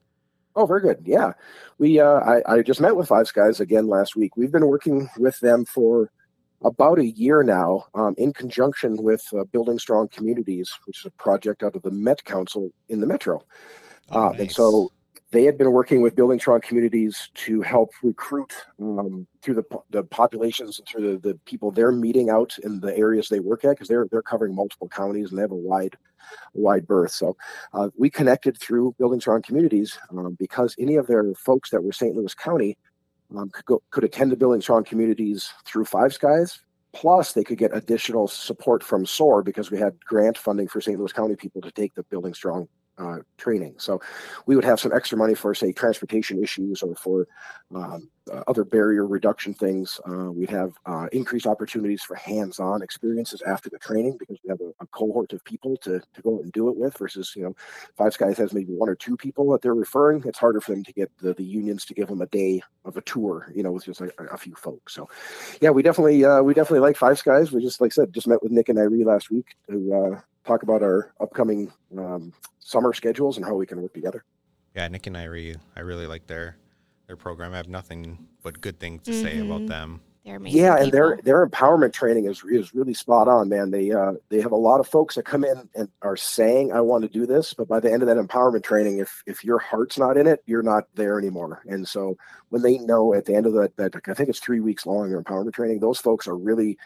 Oh, 0.55 0.65
very 0.65 0.81
good. 0.81 1.01
Yeah, 1.05 1.33
we. 1.77 1.99
Uh, 1.99 2.19
I, 2.19 2.41
I 2.45 2.61
just 2.61 2.81
met 2.81 2.95
with 2.95 3.07
Five 3.07 3.27
Skies 3.27 3.59
again 3.59 3.87
last 3.87 4.15
week. 4.15 4.35
We've 4.35 4.51
been 4.51 4.67
working 4.67 5.09
with 5.17 5.39
them 5.39 5.65
for 5.65 6.11
about 6.63 6.99
a 6.99 7.05
year 7.05 7.41
now, 7.41 7.85
um, 7.95 8.13
in 8.17 8.33
conjunction 8.33 9.01
with 9.01 9.23
uh, 9.33 9.43
Building 9.45 9.79
Strong 9.79 10.09
Communities, 10.09 10.71
which 10.85 10.99
is 10.99 11.05
a 11.05 11.11
project 11.11 11.63
out 11.63 11.75
of 11.75 11.81
the 11.81 11.89
Met 11.91 12.23
Council 12.23 12.69
in 12.89 12.99
the 12.99 13.07
Metro. 13.07 13.41
Oh, 14.11 14.27
Uh, 14.27 14.31
And 14.37 14.51
so 14.51 14.91
they 15.31 15.45
had 15.45 15.57
been 15.57 15.71
working 15.71 16.01
with 16.01 16.15
Building 16.15 16.39
Strong 16.39 16.61
Communities 16.61 17.29
to 17.35 17.61
help 17.61 17.91
recruit 18.03 18.53
um, 18.79 19.25
through 19.41 19.55
the, 19.55 19.63
the 19.89 20.03
populations 20.03 20.77
and 20.77 20.87
through 20.87 21.13
the, 21.13 21.29
the 21.29 21.35
people 21.45 21.71
they're 21.71 21.91
meeting 21.91 22.29
out 22.29 22.57
in 22.63 22.81
the 22.81 22.95
areas 22.97 23.29
they 23.29 23.39
work 23.39 23.63
at 23.63 23.71
because 23.71 23.87
they're 23.87 24.07
they're 24.11 24.21
covering 24.21 24.53
multiple 24.53 24.89
counties 24.89 25.29
and 25.29 25.37
they 25.37 25.41
have 25.41 25.51
a 25.51 25.55
wide 25.55 25.95
wide 26.53 26.85
berth. 26.85 27.11
So 27.11 27.37
uh, 27.73 27.89
we 27.97 28.09
connected 28.09 28.57
through 28.57 28.95
Building 28.99 29.21
Strong 29.21 29.43
Communities 29.43 29.97
um, 30.11 30.35
because 30.37 30.75
any 30.77 30.95
of 30.95 31.07
their 31.07 31.33
folks 31.33 31.69
that 31.69 31.83
were 31.83 31.93
St. 31.93 32.15
Louis 32.15 32.33
County 32.33 32.77
um, 33.35 33.49
could 33.49 33.65
go 33.65 33.81
could 33.89 34.03
attend 34.03 34.31
the 34.31 34.37
Building 34.37 34.61
Strong 34.61 34.83
Communities 34.83 35.53
through 35.65 35.85
Five 35.85 36.13
Skies. 36.13 36.59
Plus, 36.93 37.31
they 37.31 37.45
could 37.45 37.57
get 37.57 37.73
additional 37.73 38.27
support 38.27 38.83
from 38.83 39.05
SOAR 39.05 39.43
because 39.43 39.71
we 39.71 39.79
had 39.79 39.97
grant 40.03 40.37
funding 40.37 40.67
for 40.67 40.81
St. 40.81 40.99
Louis 40.99 41.13
County 41.13 41.37
people 41.37 41.61
to 41.61 41.71
take 41.71 41.95
the 41.95 42.03
Building 42.03 42.33
Strong 42.33 42.67
uh, 43.01 43.17
training. 43.37 43.75
So 43.77 43.99
we 44.45 44.55
would 44.55 44.65
have 44.65 44.79
some 44.79 44.93
extra 44.93 45.17
money 45.17 45.35
for, 45.35 45.53
say, 45.55 45.71
transportation 45.73 46.41
issues 46.43 46.83
or 46.83 46.95
for 46.95 47.27
um, 47.73 48.09
uh, 48.31 48.43
other 48.47 48.63
barrier 48.63 49.07
reduction 49.07 49.53
things. 49.53 49.99
Uh, 50.07 50.31
we'd 50.31 50.49
have 50.49 50.73
uh, 50.85 51.07
increased 51.11 51.47
opportunities 51.47 52.03
for 52.03 52.15
hands-on 52.15 52.81
experiences 52.81 53.41
after 53.41 53.69
the 53.69 53.79
training 53.79 54.15
because 54.19 54.37
we 54.43 54.49
have 54.49 54.61
a, 54.61 54.71
a 54.83 54.87
cohort 54.87 55.33
of 55.33 55.43
people 55.43 55.75
to, 55.77 55.99
to 56.13 56.21
go 56.21 56.39
and 56.39 56.51
do 56.51 56.69
it 56.69 56.77
with 56.77 56.95
versus, 56.97 57.33
you 57.35 57.43
know, 57.43 57.55
Five 57.97 58.13
Skies 58.13 58.37
has 58.37 58.53
maybe 58.53 58.73
one 58.73 58.89
or 58.89 58.95
two 58.95 59.17
people 59.17 59.51
that 59.51 59.61
they're 59.61 59.73
referring. 59.73 60.23
It's 60.25 60.39
harder 60.39 60.61
for 60.61 60.71
them 60.71 60.83
to 60.83 60.93
get 60.93 61.11
the, 61.17 61.33
the 61.33 61.43
unions 61.43 61.85
to 61.85 61.93
give 61.93 62.07
them 62.07 62.21
a 62.21 62.27
day 62.27 62.61
of 62.85 62.97
a 62.97 63.01
tour, 63.01 63.51
you 63.55 63.63
know, 63.63 63.71
with 63.71 63.85
just 63.85 64.01
a, 64.01 64.11
a 64.31 64.37
few 64.37 64.55
folks. 64.55 64.93
So, 64.93 65.09
yeah, 65.61 65.71
we 65.71 65.81
definitely 65.81 66.23
uh, 66.23 66.41
we 66.41 66.53
definitely 66.53 66.79
like 66.87 66.97
Five 66.97 67.17
Skies. 67.17 67.51
We 67.51 67.61
just, 67.61 67.81
like 67.81 67.91
I 67.93 67.95
said, 67.95 68.13
just 68.13 68.27
met 68.27 68.43
with 68.43 68.51
Nick 68.51 68.69
and 68.69 68.77
Irene 68.77 69.05
last 69.05 69.31
week 69.31 69.55
to 69.69 70.21
talk 70.45 70.63
about 70.63 70.81
our 70.81 71.13
upcoming 71.19 71.71
um, 71.97 72.33
summer 72.59 72.93
schedules 72.93 73.37
and 73.37 73.45
how 73.45 73.53
we 73.55 73.65
can 73.65 73.81
work 73.81 73.93
together. 73.93 74.23
Yeah, 74.75 74.87
Nick 74.87 75.07
and 75.07 75.17
I, 75.17 75.25
re- 75.25 75.55
I 75.75 75.81
really 75.81 76.07
like 76.07 76.27
their 76.27 76.57
their 77.07 77.17
program. 77.17 77.53
I 77.53 77.57
have 77.57 77.67
nothing 77.67 78.25
but 78.41 78.61
good 78.61 78.79
things 78.79 79.03
to 79.03 79.13
say 79.13 79.39
about 79.39 79.61
Mhm. 79.61 79.67
them. 79.67 80.01
They're 80.23 80.35
amazing. 80.35 80.59
yeah 80.61 80.77
and 80.77 80.91
their 80.91 81.17
their 81.23 81.47
empowerment 81.47 81.93
training 81.93 82.25
is 82.25 82.43
is 82.47 82.75
really 82.75 82.93
spot 82.93 83.27
on 83.27 83.49
man 83.49 83.71
they 83.71 83.91
uh 83.91 84.13
they 84.29 84.39
have 84.39 84.51
a 84.51 84.55
lot 84.55 84.79
of 84.79 84.87
folks 84.87 85.15
that 85.15 85.25
come 85.25 85.43
in 85.43 85.67
and 85.73 85.89
are 86.03 86.15
saying 86.15 86.71
i 86.71 86.79
want 86.79 87.01
to 87.01 87.09
do 87.09 87.25
this 87.25 87.55
but 87.55 87.67
by 87.67 87.79
the 87.79 87.91
end 87.91 88.03
of 88.03 88.07
that 88.07 88.17
empowerment 88.17 88.61
training 88.63 88.99
if 88.99 89.23
if 89.25 89.43
your 89.43 89.57
heart's 89.57 89.97
not 89.97 90.17
in 90.17 90.27
it 90.27 90.43
you're 90.45 90.61
not 90.61 90.83
there 90.93 91.17
anymore 91.17 91.63
and 91.65 91.87
so 91.87 92.15
when 92.49 92.61
they 92.61 92.77
know 92.77 93.15
at 93.15 93.25
the 93.25 93.33
end 93.33 93.47
of 93.47 93.53
that 93.53 93.75
that 93.77 93.95
i 94.07 94.13
think 94.13 94.29
it's 94.29 94.39
three 94.39 94.59
weeks 94.59 94.85
long 94.85 95.09
their 95.09 95.19
empowerment 95.23 95.53
training 95.55 95.79
those 95.79 95.97
folks 95.97 96.27
are 96.27 96.37
really 96.37 96.77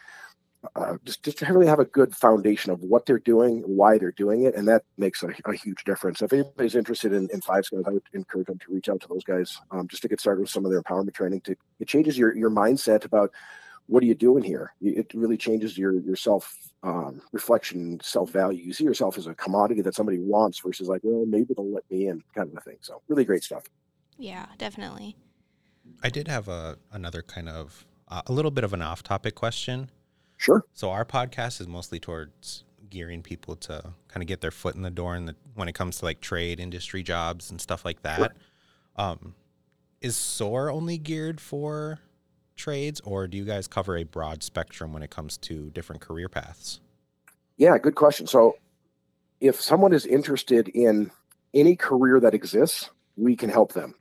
uh, 0.74 0.96
just 1.04 1.22
just 1.22 1.38
to 1.38 1.52
really 1.52 1.66
have 1.66 1.78
a 1.78 1.84
good 1.84 2.14
foundation 2.14 2.72
of 2.72 2.80
what 2.82 3.06
they're 3.06 3.18
doing, 3.18 3.62
why 3.66 3.98
they're 3.98 4.12
doing 4.12 4.44
it, 4.44 4.54
and 4.54 4.66
that 4.68 4.82
makes 4.98 5.22
a, 5.22 5.28
a 5.46 5.54
huge 5.54 5.84
difference. 5.84 6.22
If 6.22 6.32
anybody's 6.32 6.74
interested 6.74 7.12
in, 7.12 7.28
in 7.32 7.40
Five 7.40 7.64
Skies, 7.64 7.84
I 7.86 7.90
would 7.90 8.02
encourage 8.12 8.46
them 8.46 8.58
to 8.58 8.72
reach 8.72 8.88
out 8.88 9.00
to 9.00 9.08
those 9.08 9.24
guys 9.24 9.58
um, 9.70 9.88
just 9.88 10.02
to 10.02 10.08
get 10.08 10.20
started 10.20 10.40
with 10.40 10.50
some 10.50 10.64
of 10.64 10.70
their 10.70 10.82
empowerment 10.82 11.14
training. 11.14 11.40
To 11.42 11.56
it 11.80 11.88
changes 11.88 12.18
your 12.18 12.34
your 12.34 12.50
mindset 12.50 13.04
about 13.04 13.30
what 13.86 14.02
are 14.02 14.06
you 14.06 14.14
doing 14.14 14.42
here. 14.42 14.74
It 14.80 15.12
really 15.14 15.36
changes 15.36 15.78
your 15.78 15.92
your 16.00 16.16
self 16.16 16.56
um, 16.82 17.20
reflection, 17.32 18.00
self 18.02 18.30
value. 18.30 18.62
You 18.62 18.72
see 18.72 18.84
yourself 18.84 19.18
as 19.18 19.26
a 19.26 19.34
commodity 19.34 19.82
that 19.82 19.94
somebody 19.94 20.18
wants 20.18 20.60
versus 20.60 20.88
like, 20.88 21.00
well, 21.02 21.26
maybe 21.26 21.54
they'll 21.54 21.72
let 21.72 21.84
me 21.90 22.08
in, 22.08 22.22
kind 22.34 22.48
of 22.50 22.56
a 22.56 22.60
thing. 22.60 22.78
So 22.80 23.02
really 23.08 23.24
great 23.24 23.44
stuff. 23.44 23.64
Yeah, 24.18 24.46
definitely. 24.58 25.16
I 26.02 26.10
did 26.10 26.28
have 26.28 26.48
a 26.48 26.78
another 26.92 27.22
kind 27.22 27.48
of 27.48 27.86
uh, 28.08 28.22
a 28.26 28.32
little 28.32 28.50
bit 28.50 28.64
of 28.64 28.72
an 28.72 28.82
off-topic 28.82 29.34
question. 29.34 29.90
Sure. 30.46 30.64
So 30.74 30.92
our 30.92 31.04
podcast 31.04 31.60
is 31.60 31.66
mostly 31.66 31.98
towards 31.98 32.62
gearing 32.88 33.20
people 33.20 33.56
to 33.56 33.94
kind 34.06 34.22
of 34.22 34.28
get 34.28 34.40
their 34.40 34.52
foot 34.52 34.76
in 34.76 34.82
the 34.82 34.92
door 34.92 35.16
in 35.16 35.26
the, 35.26 35.34
when 35.56 35.66
it 35.66 35.74
comes 35.74 35.98
to 35.98 36.04
like 36.04 36.20
trade 36.20 36.60
industry 36.60 37.02
jobs 37.02 37.50
and 37.50 37.60
stuff 37.60 37.84
like 37.84 38.02
that. 38.02 38.16
Sure. 38.16 38.34
Um, 38.94 39.34
is 40.00 40.14
SOAR 40.14 40.70
only 40.70 40.98
geared 40.98 41.40
for 41.40 41.98
trades, 42.54 43.00
or 43.00 43.26
do 43.26 43.36
you 43.36 43.44
guys 43.44 43.66
cover 43.66 43.96
a 43.96 44.04
broad 44.04 44.44
spectrum 44.44 44.92
when 44.92 45.02
it 45.02 45.10
comes 45.10 45.36
to 45.38 45.68
different 45.70 46.00
career 46.00 46.28
paths? 46.28 46.80
Yeah, 47.56 47.76
good 47.78 47.96
question. 47.96 48.28
So, 48.28 48.56
if 49.40 49.60
someone 49.60 49.92
is 49.92 50.06
interested 50.06 50.68
in 50.68 51.10
any 51.54 51.74
career 51.74 52.20
that 52.20 52.34
exists, 52.34 52.90
we 53.16 53.34
can 53.34 53.50
help 53.50 53.72
them. 53.72 53.96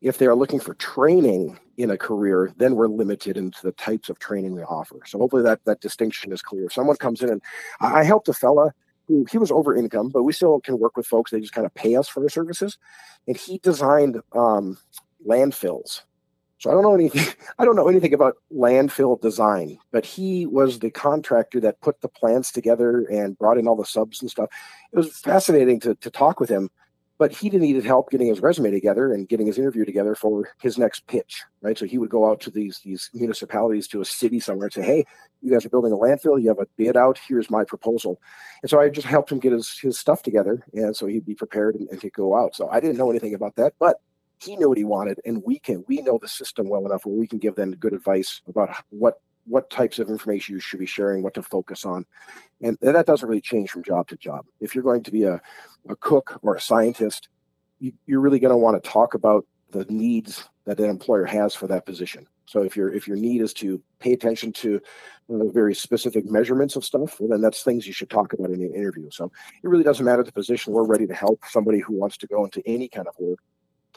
If 0.00 0.16
they 0.16 0.24
are 0.24 0.34
looking 0.34 0.58
for 0.58 0.72
training 0.72 1.58
in 1.80 1.90
a 1.90 1.98
career, 1.98 2.52
then 2.56 2.74
we're 2.74 2.88
limited 2.88 3.36
into 3.36 3.60
the 3.62 3.72
types 3.72 4.08
of 4.08 4.18
training 4.18 4.54
we 4.54 4.62
offer. 4.62 5.00
So, 5.06 5.18
hopefully, 5.18 5.42
that 5.42 5.64
that 5.64 5.80
distinction 5.80 6.32
is 6.32 6.42
clear. 6.42 6.68
Someone 6.70 6.96
comes 6.96 7.22
in 7.22 7.30
and 7.30 7.42
I 7.80 8.00
I 8.00 8.04
helped 8.04 8.28
a 8.28 8.34
fella 8.34 8.72
who 9.08 9.26
he 9.30 9.38
was 9.38 9.50
over 9.50 9.74
income, 9.74 10.08
but 10.08 10.22
we 10.22 10.32
still 10.32 10.60
can 10.60 10.78
work 10.78 10.96
with 10.96 11.06
folks. 11.06 11.30
They 11.30 11.40
just 11.40 11.52
kind 11.52 11.66
of 11.66 11.74
pay 11.74 11.96
us 11.96 12.08
for 12.08 12.22
our 12.22 12.28
services, 12.28 12.78
and 13.26 13.36
he 13.36 13.58
designed 13.58 14.20
um, 14.32 14.78
landfills. 15.26 16.02
So 16.58 16.70
I 16.70 16.74
don't 16.74 16.82
know 16.82 16.94
anything. 16.94 17.34
I 17.58 17.64
don't 17.64 17.76
know 17.76 17.88
anything 17.88 18.14
about 18.14 18.36
landfill 18.54 19.20
design, 19.20 19.78
but 19.90 20.04
he 20.04 20.46
was 20.46 20.78
the 20.78 20.90
contractor 20.90 21.58
that 21.60 21.80
put 21.80 22.00
the 22.02 22.08
plans 22.08 22.52
together 22.52 23.06
and 23.10 23.36
brought 23.38 23.58
in 23.58 23.66
all 23.66 23.76
the 23.76 23.84
subs 23.84 24.20
and 24.20 24.30
stuff. 24.30 24.50
It 24.92 24.96
was 24.96 25.18
fascinating 25.18 25.80
to 25.80 25.94
to 25.96 26.10
talk 26.10 26.38
with 26.38 26.50
him, 26.50 26.70
but 27.20 27.30
he 27.30 27.50
needed 27.50 27.84
help 27.84 28.10
getting 28.10 28.28
his 28.28 28.40
resume 28.40 28.70
together 28.70 29.12
and 29.12 29.28
getting 29.28 29.46
his 29.46 29.58
interview 29.58 29.84
together 29.84 30.14
for 30.14 30.48
his 30.58 30.78
next 30.78 31.06
pitch. 31.06 31.42
Right, 31.60 31.76
so 31.76 31.84
he 31.84 31.98
would 31.98 32.08
go 32.08 32.28
out 32.28 32.40
to 32.40 32.50
these 32.50 32.80
these 32.82 33.10
municipalities, 33.12 33.86
to 33.88 34.00
a 34.00 34.06
city 34.06 34.40
somewhere, 34.40 34.66
and 34.66 34.72
say, 34.72 34.82
"Hey, 34.82 35.04
you 35.42 35.52
guys 35.52 35.66
are 35.66 35.68
building 35.68 35.92
a 35.92 35.96
landfill. 35.96 36.40
You 36.40 36.48
have 36.48 36.58
a 36.58 36.66
bid 36.78 36.96
out. 36.96 37.20
Here's 37.28 37.50
my 37.50 37.62
proposal." 37.62 38.18
And 38.62 38.70
so 38.70 38.80
I 38.80 38.88
just 38.88 39.06
helped 39.06 39.30
him 39.30 39.38
get 39.38 39.52
his 39.52 39.78
his 39.78 39.98
stuff 39.98 40.22
together, 40.22 40.64
and 40.72 40.96
so 40.96 41.04
he'd 41.04 41.26
be 41.26 41.34
prepared 41.34 41.74
and, 41.74 41.86
and 41.90 42.00
could 42.00 42.14
go 42.14 42.34
out. 42.34 42.56
So 42.56 42.70
I 42.70 42.80
didn't 42.80 42.96
know 42.96 43.10
anything 43.10 43.34
about 43.34 43.54
that, 43.56 43.74
but 43.78 44.00
he 44.42 44.56
knew 44.56 44.70
what 44.70 44.78
he 44.78 44.84
wanted 44.84 45.20
and 45.26 45.42
we 45.44 45.58
can 45.58 45.84
we 45.86 46.00
know 46.00 46.18
the 46.22 46.26
system 46.26 46.66
well 46.66 46.86
enough 46.86 47.04
where 47.04 47.14
we 47.14 47.26
can 47.26 47.38
give 47.38 47.56
them 47.56 47.72
good 47.72 47.92
advice 47.92 48.40
about 48.48 48.70
what 48.88 49.20
what 49.44 49.68
types 49.68 49.98
of 49.98 50.08
information 50.08 50.54
you 50.54 50.60
should 50.60 50.80
be 50.80 50.86
sharing 50.86 51.22
what 51.22 51.34
to 51.34 51.42
focus 51.42 51.84
on 51.84 52.06
and 52.62 52.78
that 52.80 53.04
doesn't 53.04 53.28
really 53.28 53.40
change 53.40 53.70
from 53.70 53.82
job 53.82 54.08
to 54.08 54.16
job 54.16 54.46
if 54.60 54.74
you're 54.74 54.84
going 54.84 55.02
to 55.02 55.10
be 55.10 55.24
a, 55.24 55.38
a 55.88 55.96
cook 55.96 56.38
or 56.42 56.56
a 56.56 56.60
scientist 56.60 57.28
you, 57.78 57.92
you're 58.06 58.20
really 58.20 58.38
going 58.38 58.52
to 58.52 58.56
want 58.56 58.82
to 58.82 58.88
talk 58.88 59.14
about 59.14 59.46
the 59.70 59.84
needs 59.88 60.48
that 60.66 60.78
an 60.78 60.90
employer 60.90 61.24
has 61.24 61.54
for 61.54 61.66
that 61.66 61.86
position 61.86 62.26
so 62.46 62.62
if 62.62 62.76
your 62.76 62.92
if 62.92 63.06
your 63.06 63.16
need 63.16 63.40
is 63.40 63.52
to 63.54 63.80
pay 63.98 64.12
attention 64.12 64.52
to 64.52 64.80
very 65.28 65.74
specific 65.74 66.24
measurements 66.28 66.76
of 66.76 66.84
stuff 66.84 67.18
well 67.20 67.28
then 67.28 67.40
that's 67.40 67.62
things 67.62 67.86
you 67.86 67.92
should 67.92 68.10
talk 68.10 68.32
about 68.32 68.50
in 68.50 68.62
an 68.62 68.74
interview 68.74 69.08
so 69.10 69.30
it 69.62 69.68
really 69.68 69.84
doesn't 69.84 70.04
matter 70.04 70.22
the 70.22 70.32
position 70.32 70.72
we're 70.72 70.84
ready 70.84 71.06
to 71.06 71.14
help 71.14 71.40
somebody 71.48 71.78
who 71.78 71.94
wants 71.94 72.16
to 72.16 72.26
go 72.26 72.44
into 72.44 72.62
any 72.66 72.88
kind 72.88 73.06
of 73.06 73.14
work 73.18 73.38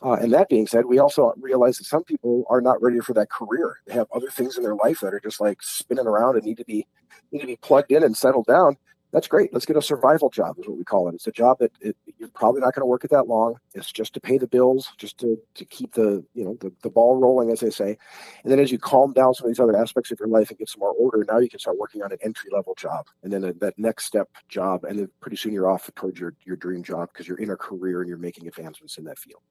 uh, 0.04 0.14
and 0.14 0.34
that 0.34 0.50
being 0.50 0.68
said, 0.68 0.86
we 0.86 1.00
also 1.00 1.34
realize 1.38 1.78
that 1.78 1.86
some 1.86 2.04
people 2.04 2.44
are 2.50 2.60
not 2.60 2.82
ready 2.82 3.00
for 3.00 3.14
that 3.14 3.30
career. 3.30 3.78
They 3.86 3.94
have 3.94 4.08
other 4.14 4.30
things 4.30 4.58
in 4.58 4.64
their 4.64 4.76
life 4.76 5.00
that 5.00 5.14
are 5.14 5.20
just 5.20 5.40
like 5.40 5.62
spinning 5.62 6.08
around 6.08 6.36
and 6.36 6.46
need 6.46 6.58
to 6.58 6.66
be 6.66 6.86
need 7.32 7.42
to 7.42 7.48
be 7.48 7.56
plugged 7.58 7.92
in 7.92 8.04
and 8.04 8.16
settled 8.16 8.46
down. 8.46 8.76
That's 9.14 9.28
great. 9.28 9.54
Let's 9.54 9.68
get 9.68 9.78
a 9.78 9.82
survival 9.82 10.32
job, 10.32 10.58
is 10.58 10.68
what 10.68 10.76
we 10.76 10.84
call 10.84 11.08
it. 11.08 11.14
It's 11.14 11.28
a 11.28 11.32
job 11.32 11.60
that 11.60 11.72
it, 11.80 11.96
you're 12.18 12.30
probably 12.30 12.62
not 12.62 12.74
going 12.74 12.82
to 12.82 12.88
work 12.88 13.04
it 13.04 13.12
that 13.12 13.28
long. 13.28 13.58
It's 13.76 13.92
just 13.92 14.16
to 14.16 14.20
pay 14.20 14.40
the 14.40 14.48
bills, 14.48 14.92
just 14.98 15.20
to 15.20 15.38
to 15.54 15.66
keep 15.66 15.94
the 15.94 16.26
you 16.34 16.44
know 16.44 16.58
the, 16.60 16.74
the 16.82 16.90
ball 16.90 17.18
rolling, 17.18 17.52
as 17.52 17.60
they 17.60 17.70
say. 17.70 17.96
And 18.44 18.52
then 18.52 18.60
as 18.60 18.72
you 18.72 18.80
calm 18.80 19.14
down 19.14 19.36
some 19.36 19.46
of 19.46 19.52
these 19.52 19.60
other 19.60 19.78
aspects 19.78 20.10
of 20.10 20.20
your 20.20 20.30
life 20.30 20.50
and 20.50 20.58
get 20.58 20.68
some 20.68 20.80
more 20.80 20.94
order, 20.94 21.24
now 21.30 21.38
you 21.38 21.48
can 21.48 21.60
start 21.60 21.78
working 21.78 22.02
on 22.02 22.12
an 22.12 22.18
entry 22.24 22.50
level 22.52 22.74
job, 22.74 23.06
and 23.22 23.32
then 23.32 23.44
a, 23.44 23.54
that 23.54 23.78
next 23.78 24.06
step 24.06 24.30
job, 24.50 24.84
and 24.84 24.98
then 24.98 25.10
pretty 25.22 25.38
soon 25.38 25.54
you're 25.54 25.70
off 25.70 25.88
towards 25.94 26.20
your 26.20 26.34
your 26.44 26.56
dream 26.56 26.82
job 26.82 27.10
because 27.14 27.28
you're 27.28 27.38
in 27.38 27.52
a 27.52 27.56
career 27.56 28.02
and 28.02 28.10
you're 28.10 28.18
making 28.18 28.48
advancements 28.48 28.98
in 28.98 29.04
that 29.04 29.20
field. 29.20 29.44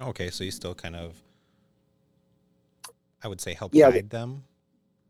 Okay, 0.00 0.28
so 0.28 0.42
you 0.42 0.50
still 0.50 0.74
kind 0.74 0.96
of, 0.96 1.22
I 3.22 3.28
would 3.28 3.40
say, 3.40 3.54
help 3.54 3.72
Yeah, 3.76 3.92
guide 3.92 4.10
them. 4.10 4.42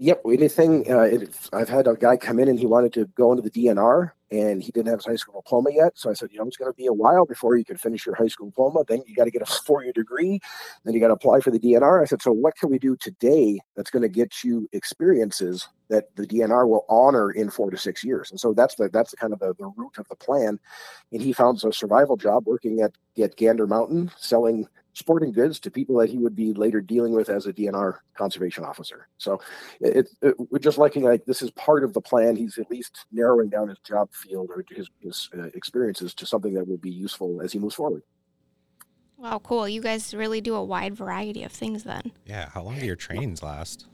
Yep. 0.00 0.22
Anything. 0.26 0.90
Uh, 0.90 1.00
it, 1.00 1.36
I've 1.52 1.68
had 1.68 1.88
a 1.88 1.94
guy 1.94 2.16
come 2.16 2.38
in 2.38 2.48
and 2.48 2.58
he 2.58 2.66
wanted 2.66 2.92
to 2.94 3.06
go 3.16 3.32
into 3.32 3.42
the 3.42 3.50
DNR 3.50 4.12
and 4.30 4.62
he 4.62 4.70
didn't 4.70 4.88
have 4.88 4.98
his 4.98 5.06
high 5.06 5.16
school 5.16 5.40
diploma 5.40 5.70
yet. 5.72 5.98
So 5.98 6.08
I 6.08 6.12
said, 6.12 6.28
you 6.30 6.38
know, 6.38 6.46
it's 6.46 6.56
going 6.56 6.70
to 6.70 6.76
be 6.76 6.86
a 6.86 6.92
while 6.92 7.26
before 7.26 7.56
you 7.56 7.64
can 7.64 7.76
finish 7.78 8.06
your 8.06 8.14
high 8.14 8.28
school 8.28 8.46
diploma. 8.46 8.84
Then 8.86 9.02
you 9.06 9.16
got 9.16 9.24
to 9.24 9.32
get 9.32 9.42
a 9.42 9.46
four 9.46 9.82
year 9.82 9.92
degree. 9.92 10.38
Then 10.84 10.94
you 10.94 11.00
got 11.00 11.08
to 11.08 11.14
apply 11.14 11.40
for 11.40 11.50
the 11.50 11.58
DNR. 11.58 12.00
I 12.00 12.04
said, 12.04 12.22
so 12.22 12.30
what 12.30 12.56
can 12.56 12.70
we 12.70 12.78
do 12.78 12.94
today 12.96 13.58
that's 13.74 13.90
going 13.90 14.02
to 14.02 14.08
get 14.08 14.44
you 14.44 14.68
experiences 14.72 15.66
that 15.88 16.14
the 16.14 16.26
DNR 16.26 16.68
will 16.68 16.84
honor 16.88 17.32
in 17.32 17.50
four 17.50 17.70
to 17.70 17.76
six 17.76 18.04
years? 18.04 18.30
And 18.30 18.38
so 18.38 18.52
that's 18.52 18.76
the 18.76 18.88
that's 18.90 19.14
kind 19.14 19.32
of 19.32 19.40
the, 19.40 19.54
the 19.58 19.72
root 19.76 19.98
of 19.98 20.06
the 20.08 20.16
plan. 20.16 20.60
And 21.10 21.22
he 21.22 21.32
found 21.32 21.60
a 21.64 21.72
survival 21.72 22.16
job 22.16 22.46
working 22.46 22.80
at, 22.82 22.92
at 23.20 23.36
Gander 23.36 23.66
Mountain 23.66 24.12
selling 24.16 24.68
sporting 24.98 25.32
goods 25.32 25.60
to 25.60 25.70
people 25.70 25.96
that 25.98 26.10
he 26.10 26.18
would 26.18 26.34
be 26.34 26.52
later 26.52 26.80
dealing 26.80 27.12
with 27.12 27.28
as 27.28 27.46
a 27.46 27.52
DNR 27.52 27.98
conservation 28.14 28.64
officer. 28.64 29.08
So 29.16 29.40
it, 29.80 30.08
it, 30.20 30.34
we're 30.50 30.58
just 30.58 30.78
liking 30.78 31.04
like 31.04 31.24
this 31.24 31.40
is 31.40 31.50
part 31.52 31.84
of 31.84 31.94
the 31.94 32.00
plan. 32.00 32.34
He's 32.34 32.58
at 32.58 32.70
least 32.70 33.06
narrowing 33.12 33.48
down 33.48 33.68
his 33.68 33.78
job 33.78 34.12
field 34.12 34.50
or 34.50 34.64
his, 34.68 34.90
his 35.00 35.30
uh, 35.38 35.44
experiences 35.54 36.14
to 36.14 36.26
something 36.26 36.52
that 36.54 36.66
will 36.66 36.78
be 36.78 36.90
useful 36.90 37.40
as 37.40 37.52
he 37.52 37.58
moves 37.58 37.76
forward. 37.76 38.02
Wow, 39.16 39.40
cool. 39.42 39.68
You 39.68 39.80
guys 39.80 40.14
really 40.14 40.40
do 40.40 40.54
a 40.54 40.64
wide 40.64 40.94
variety 40.94 41.42
of 41.44 41.52
things 41.52 41.84
then. 41.84 42.12
Yeah. 42.24 42.48
How 42.50 42.62
long 42.62 42.78
do 42.78 42.86
your 42.86 42.96
trainings 42.96 43.42
last? 43.42 43.86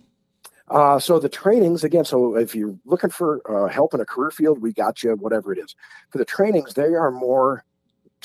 Uh, 0.68 0.98
so 0.98 1.18
the 1.18 1.28
trainings 1.28 1.84
again. 1.84 2.04
So 2.04 2.36
if 2.36 2.54
you're 2.54 2.78
looking 2.86 3.10
for 3.10 3.40
uh, 3.50 3.68
help 3.68 3.92
in 3.92 4.00
a 4.00 4.06
career 4.06 4.30
field, 4.30 4.62
we 4.62 4.72
got 4.72 5.02
you. 5.02 5.14
Whatever 5.16 5.52
it 5.52 5.58
is, 5.58 5.74
for 6.10 6.18
the 6.18 6.24
trainings, 6.24 6.74
they 6.74 6.94
are 6.94 7.10
more 7.10 7.64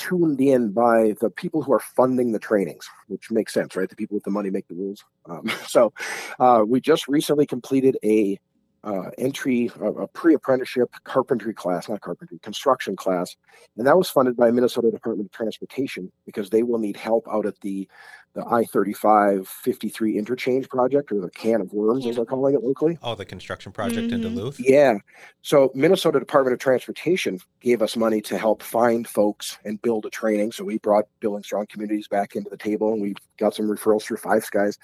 tuned 0.00 0.40
in 0.40 0.72
by 0.72 1.14
the 1.20 1.28
people 1.28 1.62
who 1.62 1.72
are 1.72 1.80
funding 1.80 2.32
the 2.32 2.38
trainings, 2.38 2.88
which 3.08 3.30
makes 3.30 3.52
sense, 3.52 3.76
right? 3.76 3.88
The 3.88 3.96
people 3.96 4.14
with 4.14 4.24
the 4.24 4.30
money 4.30 4.48
make 4.48 4.66
the 4.66 4.74
rules. 4.74 5.04
Um, 5.26 5.48
so 5.66 5.92
uh, 6.38 6.64
we 6.66 6.80
just 6.80 7.06
recently 7.06 7.46
completed 7.46 7.98
a 8.02 8.40
uh, 8.82 9.10
entry, 9.18 9.70
a, 9.80 9.86
a 9.92 10.08
pre-apprenticeship 10.08 10.90
carpentry 11.04 11.52
class, 11.52 11.88
not 11.88 12.00
carpentry, 12.00 12.38
construction 12.40 12.96
class, 12.96 13.36
and 13.76 13.86
that 13.86 13.96
was 13.96 14.08
funded 14.08 14.36
by 14.36 14.50
Minnesota 14.50 14.90
Department 14.90 15.28
of 15.28 15.32
Transportation 15.32 16.10
because 16.26 16.50
they 16.50 16.62
will 16.62 16.78
need 16.78 16.96
help 16.96 17.26
out 17.30 17.46
at 17.46 17.60
the 17.60 17.88
the 18.34 18.44
I-35 18.46 19.46
53 19.46 20.16
interchange 20.16 20.68
project, 20.68 21.10
or 21.10 21.20
the 21.20 21.30
can 21.30 21.60
of 21.60 21.72
worms, 21.72 22.06
as 22.06 22.14
they're 22.14 22.24
calling 22.24 22.54
it 22.54 22.62
locally. 22.62 22.96
Oh, 23.02 23.16
the 23.16 23.24
construction 23.24 23.72
project 23.72 24.12
in 24.12 24.20
Mhm. 24.20 24.22
Duluth. 24.22 24.60
Yeah. 24.60 24.98
So 25.42 25.72
Minnesota 25.74 26.20
Department 26.20 26.54
of 26.54 26.60
Transportation 26.60 27.40
gave 27.60 27.82
us 27.82 27.96
money 27.96 28.20
to 28.22 28.38
help 28.38 28.62
find 28.62 29.08
folks 29.08 29.58
and 29.64 29.82
build 29.82 30.06
a 30.06 30.10
training. 30.10 30.52
So 30.52 30.62
we 30.62 30.78
brought 30.78 31.06
Building 31.18 31.42
Strong 31.42 31.66
Communities 31.70 32.06
back 32.06 32.36
into 32.36 32.48
the 32.48 32.56
table 32.56 32.92
and 32.92 33.02
we 33.02 33.14
got 33.36 33.54
some 33.54 33.66
referrals 33.66 34.02
through 34.02 34.18
Five 34.18 34.44
Skies. 34.44 34.78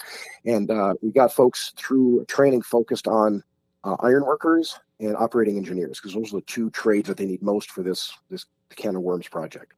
And 0.44 0.68
uh, 0.68 0.94
we 1.00 1.12
got 1.12 1.32
folks 1.32 1.72
through 1.76 2.24
training 2.26 2.62
focused 2.62 3.06
on 3.06 3.44
uh, 3.86 3.96
iron 4.00 4.26
workers 4.26 4.78
and 5.00 5.16
operating 5.16 5.56
engineers 5.56 5.98
because 5.98 6.14
those 6.14 6.32
are 6.32 6.38
the 6.38 6.46
two 6.46 6.70
trades 6.70 7.08
that 7.08 7.16
they 7.16 7.24
need 7.24 7.42
most 7.42 7.70
for 7.70 7.82
this 7.82 8.12
this 8.30 8.46
can 8.74 8.96
of 8.96 9.02
worms 9.02 9.28
project. 9.28 9.72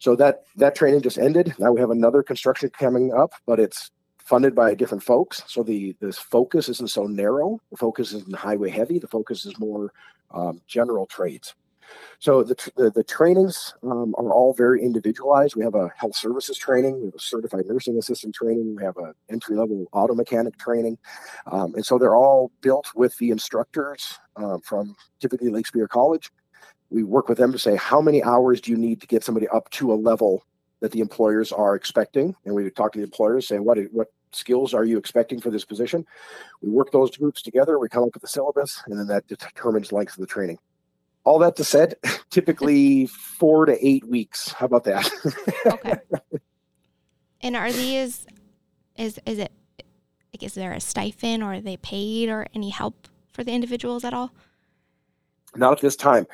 So 0.00 0.16
that 0.16 0.44
that 0.56 0.74
training 0.74 1.02
just 1.02 1.18
ended. 1.18 1.54
Now 1.58 1.72
we 1.72 1.80
have 1.80 1.90
another 1.90 2.22
construction 2.22 2.70
coming 2.70 3.14
up, 3.14 3.32
but 3.46 3.60
it's 3.60 3.90
funded 4.18 4.54
by 4.54 4.74
different 4.74 5.04
folks. 5.04 5.44
So 5.46 5.62
the 5.62 5.96
this 6.00 6.18
focus 6.18 6.68
isn't 6.68 6.90
so 6.90 7.06
narrow. 7.06 7.60
The 7.70 7.76
focus 7.76 8.12
isn't 8.12 8.34
highway 8.34 8.70
heavy. 8.70 8.98
The 8.98 9.06
focus 9.06 9.46
is 9.46 9.58
more 9.58 9.92
um, 10.32 10.60
general 10.66 11.06
trades. 11.06 11.54
So 12.18 12.42
the, 12.42 12.54
the, 12.76 12.90
the 12.90 13.04
trainings 13.04 13.74
um, 13.82 14.14
are 14.18 14.32
all 14.32 14.54
very 14.54 14.82
individualized. 14.82 15.54
We 15.54 15.64
have 15.64 15.74
a 15.74 15.90
health 15.96 16.16
services 16.16 16.56
training, 16.56 17.00
we 17.00 17.06
have 17.06 17.14
a 17.14 17.20
certified 17.20 17.66
nursing 17.66 17.98
assistant 17.98 18.34
training, 18.34 18.76
we 18.76 18.82
have 18.82 18.96
a 18.96 19.14
entry 19.30 19.56
level 19.56 19.86
auto 19.92 20.14
mechanic 20.14 20.56
training, 20.58 20.98
um, 21.50 21.74
and 21.74 21.84
so 21.84 21.98
they're 21.98 22.16
all 22.16 22.50
built 22.60 22.88
with 22.94 23.16
the 23.18 23.30
instructors 23.30 24.18
uh, 24.36 24.58
from 24.64 24.96
typically 25.20 25.50
Lake 25.50 25.66
Superior 25.66 25.88
College. 25.88 26.30
We 26.90 27.02
work 27.02 27.28
with 27.28 27.38
them 27.38 27.52
to 27.52 27.58
say 27.58 27.76
how 27.76 28.00
many 28.00 28.22
hours 28.22 28.60
do 28.60 28.70
you 28.70 28.76
need 28.76 29.00
to 29.00 29.06
get 29.06 29.24
somebody 29.24 29.48
up 29.48 29.68
to 29.70 29.92
a 29.92 29.94
level 29.94 30.44
that 30.80 30.92
the 30.92 31.00
employers 31.00 31.52
are 31.52 31.74
expecting, 31.74 32.34
and 32.44 32.54
we 32.54 32.70
talk 32.70 32.92
to 32.92 32.98
the 32.98 33.04
employers, 33.04 33.48
say 33.48 33.58
what 33.58 33.78
what 33.92 34.08
skills 34.32 34.74
are 34.74 34.84
you 34.84 34.98
expecting 34.98 35.40
for 35.40 35.50
this 35.50 35.64
position. 35.64 36.04
We 36.60 36.70
work 36.70 36.92
those 36.92 37.16
groups 37.16 37.42
together, 37.42 37.78
we 37.78 37.88
come 37.88 38.04
up 38.04 38.14
with 38.14 38.22
the 38.22 38.28
syllabus, 38.28 38.82
and 38.86 38.98
then 38.98 39.06
that 39.06 39.26
determines 39.26 39.92
length 39.92 40.14
of 40.14 40.20
the 40.20 40.26
training 40.26 40.58
all 41.26 41.40
that 41.40 41.56
to 41.56 41.64
said, 41.64 41.96
typically 42.30 43.06
four 43.06 43.66
to 43.66 43.86
eight 43.86 44.08
weeks. 44.08 44.52
How 44.52 44.66
about 44.66 44.84
that? 44.84 45.10
Okay. 45.66 45.96
and 47.42 47.56
are 47.56 47.70
these 47.70 48.26
is 48.96 49.20
is 49.26 49.38
it 49.38 49.52
like 50.32 50.42
is 50.42 50.54
there 50.54 50.72
a 50.72 50.80
stipend 50.80 51.42
or 51.42 51.54
are 51.54 51.60
they 51.60 51.76
paid 51.76 52.30
or 52.30 52.46
any 52.54 52.70
help 52.70 53.08
for 53.32 53.44
the 53.44 53.52
individuals 53.52 54.04
at 54.04 54.14
all? 54.14 54.32
Not 55.56 55.72
at 55.72 55.80
this 55.80 55.96
time. 55.96 56.26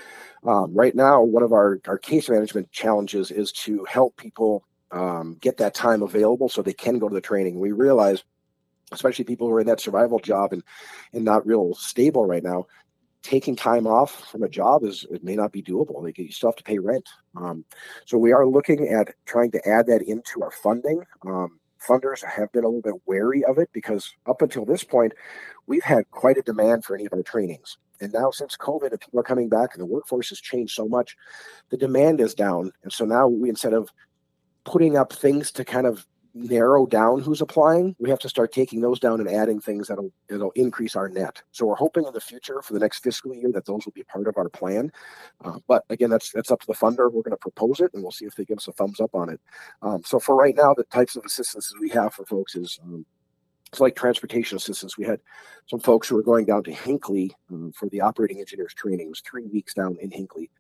Um, 0.45 0.75
right 0.75 0.95
now, 0.95 1.23
one 1.23 1.43
of 1.43 1.53
our, 1.53 1.81
our 1.87 1.99
case 1.99 2.29
management 2.29 2.71
challenges 2.73 3.31
is 3.31 3.53
to 3.53 3.85
help 3.85 4.17
people 4.17 4.65
um, 4.91 5.37
get 5.41 5.57
that 5.59 5.75
time 5.75 6.03
available 6.03 6.49
so 6.49 6.61
they 6.61 6.73
can 6.73 6.99
go 6.99 7.09
to 7.09 7.15
the 7.15 7.21
training. 7.21 7.61
We 7.61 7.71
realize, 7.71 8.25
especially 8.91 9.25
people 9.25 9.47
who 9.47 9.55
are 9.55 9.61
in 9.61 9.69
that 9.69 9.81
survival 9.81 10.19
job 10.19 10.53
and, 10.53 10.65
and 11.13 11.25
not 11.25 11.47
real 11.47 11.75
stable 11.75 12.27
right 12.27 12.43
now, 12.43 12.67
taking 13.23 13.57
time 13.57 13.87
off 13.87 14.29
from 14.31 14.43
a 14.43 14.49
job 14.49 14.85
is 14.85 15.07
it 15.11 15.23
may 15.23 15.37
not 15.37 15.53
be 15.53 15.63
doable. 15.63 16.03
Like 16.03 16.19
you 16.19 16.31
still 16.33 16.51
have 16.51 16.57
to 16.57 16.65
pay 16.65 16.79
rent. 16.79 17.09
Um, 17.37 17.65
so 18.05 18.19
we 18.19 18.33
are 18.33 18.47
looking 18.47 18.89
at 18.89 19.15
trying 19.27 19.51
to 19.53 19.69
add 19.69 19.87
that 19.87 20.03
into 20.03 20.43
our 20.43 20.51
funding. 20.51 21.03
Um, 21.27 21.61
funders 21.87 22.25
have 22.25 22.51
been 22.53 22.65
a 22.65 22.69
little 22.69 22.83
bit 22.83 23.03
wary 23.07 23.45
of 23.45 23.59
it 23.59 23.71
because 23.73 24.13
up 24.27 24.43
until 24.43 24.65
this 24.65 24.85
point, 24.85 25.13
we've 25.67 25.83
had 25.85 26.11
quite 26.11 26.37
a 26.37 26.43
demand 26.43 26.85
for 26.85 26.95
any 26.95 27.07
of 27.07 27.13
our 27.13 27.23
trainings. 27.23 27.79
And 28.01 28.13
now 28.13 28.31
since 28.31 28.57
COVID 28.57 28.99
people 29.01 29.21
are 29.21 29.25
coming 29.25 29.49
back 29.49 29.71
and 29.73 29.81
the 29.81 29.87
workforce 29.87 30.31
has 30.31 30.41
changed 30.41 30.75
so 30.75 30.89
much, 30.89 31.17
the 31.71 31.77
demand 31.77 32.21
is 32.21 32.35
down. 32.35 32.73
And 32.83 32.93
so 32.93 33.05
now 33.05 33.29
we 33.29 33.49
instead 33.49 33.73
of 33.73 33.89
putting 34.65 34.97
up 34.97 35.13
things 35.13 35.53
to 35.53 35.65
kind 35.65 35.87
of 35.87 36.07
narrow 36.35 36.87
down 36.87 37.21
who's 37.21 37.41
applying, 37.41 37.95
we 37.99 38.09
have 38.11 38.19
to 38.21 38.29
start 38.29 38.53
taking 38.53 38.81
those 38.81 38.99
down 38.99 39.21
and 39.21 39.29
adding 39.29 39.61
things 39.61 39.89
that'll 39.89 40.13
that'll 40.29 40.51
increase 40.53 40.97
our 40.97 41.09
net. 41.09 41.43
So 41.53 41.67
we're 41.67 41.75
hoping 41.75 42.05
in 42.07 42.13
the 42.13 42.21
future 42.21 42.63
for 42.63 42.73
the 42.73 42.81
next 42.81 43.01
fiscal 43.01 43.35
year 43.35 43.51
that 43.53 43.67
those 43.67 43.85
will 43.85 43.93
be 43.93 44.05
part 44.05 44.29
of 44.29 44.37
our 44.37 44.49
plan. 44.49 44.93
Uh, 45.45 45.59
but 45.69 45.85
again, 45.91 46.11
that's 46.11 46.33
that's 46.33 46.51
up 46.51 46.61
to 46.61 46.67
the 46.67 46.75
funder. 46.75 47.13
We're 47.13 47.23
going 47.23 47.31
to 47.31 47.37
propose 47.37 47.81
it, 47.81 47.93
and 47.95 48.03
we'll 48.03 48.13
see 48.13 48.25
if 48.25 48.35
they 48.35 48.45
give 48.45 48.59
us 48.59 48.69
a 48.69 48.73
thumbs 48.73 49.01
up 49.01 49.15
on 49.15 49.29
it. 49.29 49.41
Um, 49.83 50.03
so 50.05 50.19
for 50.19 50.37
right 50.37 50.57
now, 50.57 50.75
the 50.75 50.85
types 50.85 51.17
of 51.17 51.25
assistance 51.25 51.73
we 51.81 51.91
have 51.91 52.15
for 52.15 52.25
folks 52.25 52.55
is 52.55 52.79
um, 52.83 53.05
it's 53.73 53.81
like 53.81 53.97
transportation 53.97 54.57
assistance. 54.57 54.99
We 54.99 55.07
had 55.07 55.21
some 55.67 55.81
folks 55.81 56.07
who 56.07 56.17
were 56.17 56.23
going 56.23 56.45
down 56.45 56.63
to 56.65 56.73
Hinckley 56.73 57.35
um, 57.51 57.73
for 57.73 57.89
the 57.89 58.03
operating 58.03 58.39
engineers 58.39 58.75
training. 58.75 59.07
It 59.07 59.09
was 59.09 59.23
three 59.23 59.47
weeks 59.47 59.73
down 59.73 59.97
in 60.03 60.11
Hinckley. 60.11 60.51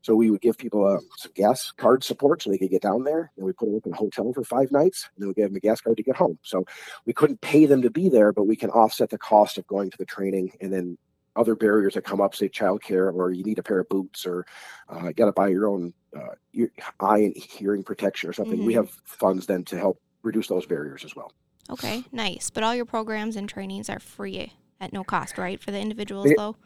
So 0.00 0.14
we 0.14 0.30
would 0.30 0.40
give 0.40 0.56
people 0.56 0.86
uh, 0.86 1.00
some 1.18 1.32
gas 1.34 1.70
card 1.76 2.02
support 2.02 2.40
so 2.40 2.50
they 2.50 2.56
could 2.56 2.70
get 2.70 2.80
down 2.80 3.04
there. 3.04 3.30
And 3.36 3.44
we 3.44 3.52
put 3.52 3.66
them 3.66 3.76
up 3.76 3.86
in 3.86 3.92
a 3.92 3.96
hotel 3.96 4.32
for 4.32 4.42
five 4.42 4.72
nights, 4.72 5.10
and 5.14 5.22
then 5.22 5.28
we 5.28 5.34
gave 5.34 5.48
them 5.48 5.56
a 5.56 5.60
gas 5.60 5.82
card 5.82 5.98
to 5.98 6.02
get 6.02 6.16
home. 6.16 6.38
So 6.42 6.64
we 7.04 7.12
couldn't 7.12 7.42
pay 7.42 7.66
them 7.66 7.82
to 7.82 7.90
be 7.90 8.08
there, 8.08 8.32
but 8.32 8.44
we 8.44 8.56
can 8.56 8.70
offset 8.70 9.10
the 9.10 9.18
cost 9.18 9.58
of 9.58 9.66
going 9.66 9.90
to 9.90 9.98
the 9.98 10.06
training 10.06 10.52
and 10.62 10.72
then 10.72 10.96
other 11.36 11.54
barriers 11.54 11.94
that 11.94 12.04
come 12.04 12.22
up, 12.22 12.34
say 12.34 12.48
childcare, 12.48 13.12
or 13.12 13.32
you 13.32 13.44
need 13.44 13.58
a 13.58 13.62
pair 13.62 13.80
of 13.80 13.88
boots, 13.90 14.26
or 14.26 14.46
uh, 14.90 15.08
you 15.08 15.12
got 15.12 15.26
to 15.26 15.32
buy 15.32 15.48
your 15.48 15.66
own 15.66 15.92
uh, 16.16 16.34
ear, 16.54 16.70
eye 17.00 17.18
and 17.18 17.36
hearing 17.36 17.82
protection 17.82 18.30
or 18.30 18.32
something. 18.32 18.56
Mm-hmm. 18.56 18.66
We 18.66 18.74
have 18.74 18.90
funds 19.04 19.46
then 19.46 19.64
to 19.64 19.78
help 19.78 20.00
reduce 20.22 20.48
those 20.48 20.66
barriers 20.66 21.04
as 21.04 21.14
well. 21.16 21.32
Okay, 21.70 22.04
nice. 22.12 22.50
But 22.50 22.62
all 22.62 22.74
your 22.74 22.84
programs 22.84 23.36
and 23.36 23.48
trainings 23.48 23.88
are 23.88 24.00
free 24.00 24.52
at 24.80 24.92
no 24.92 25.04
cost, 25.04 25.38
right, 25.38 25.60
for 25.60 25.70
the 25.70 25.78
individuals, 25.78 26.30
it, 26.30 26.36
though? 26.36 26.56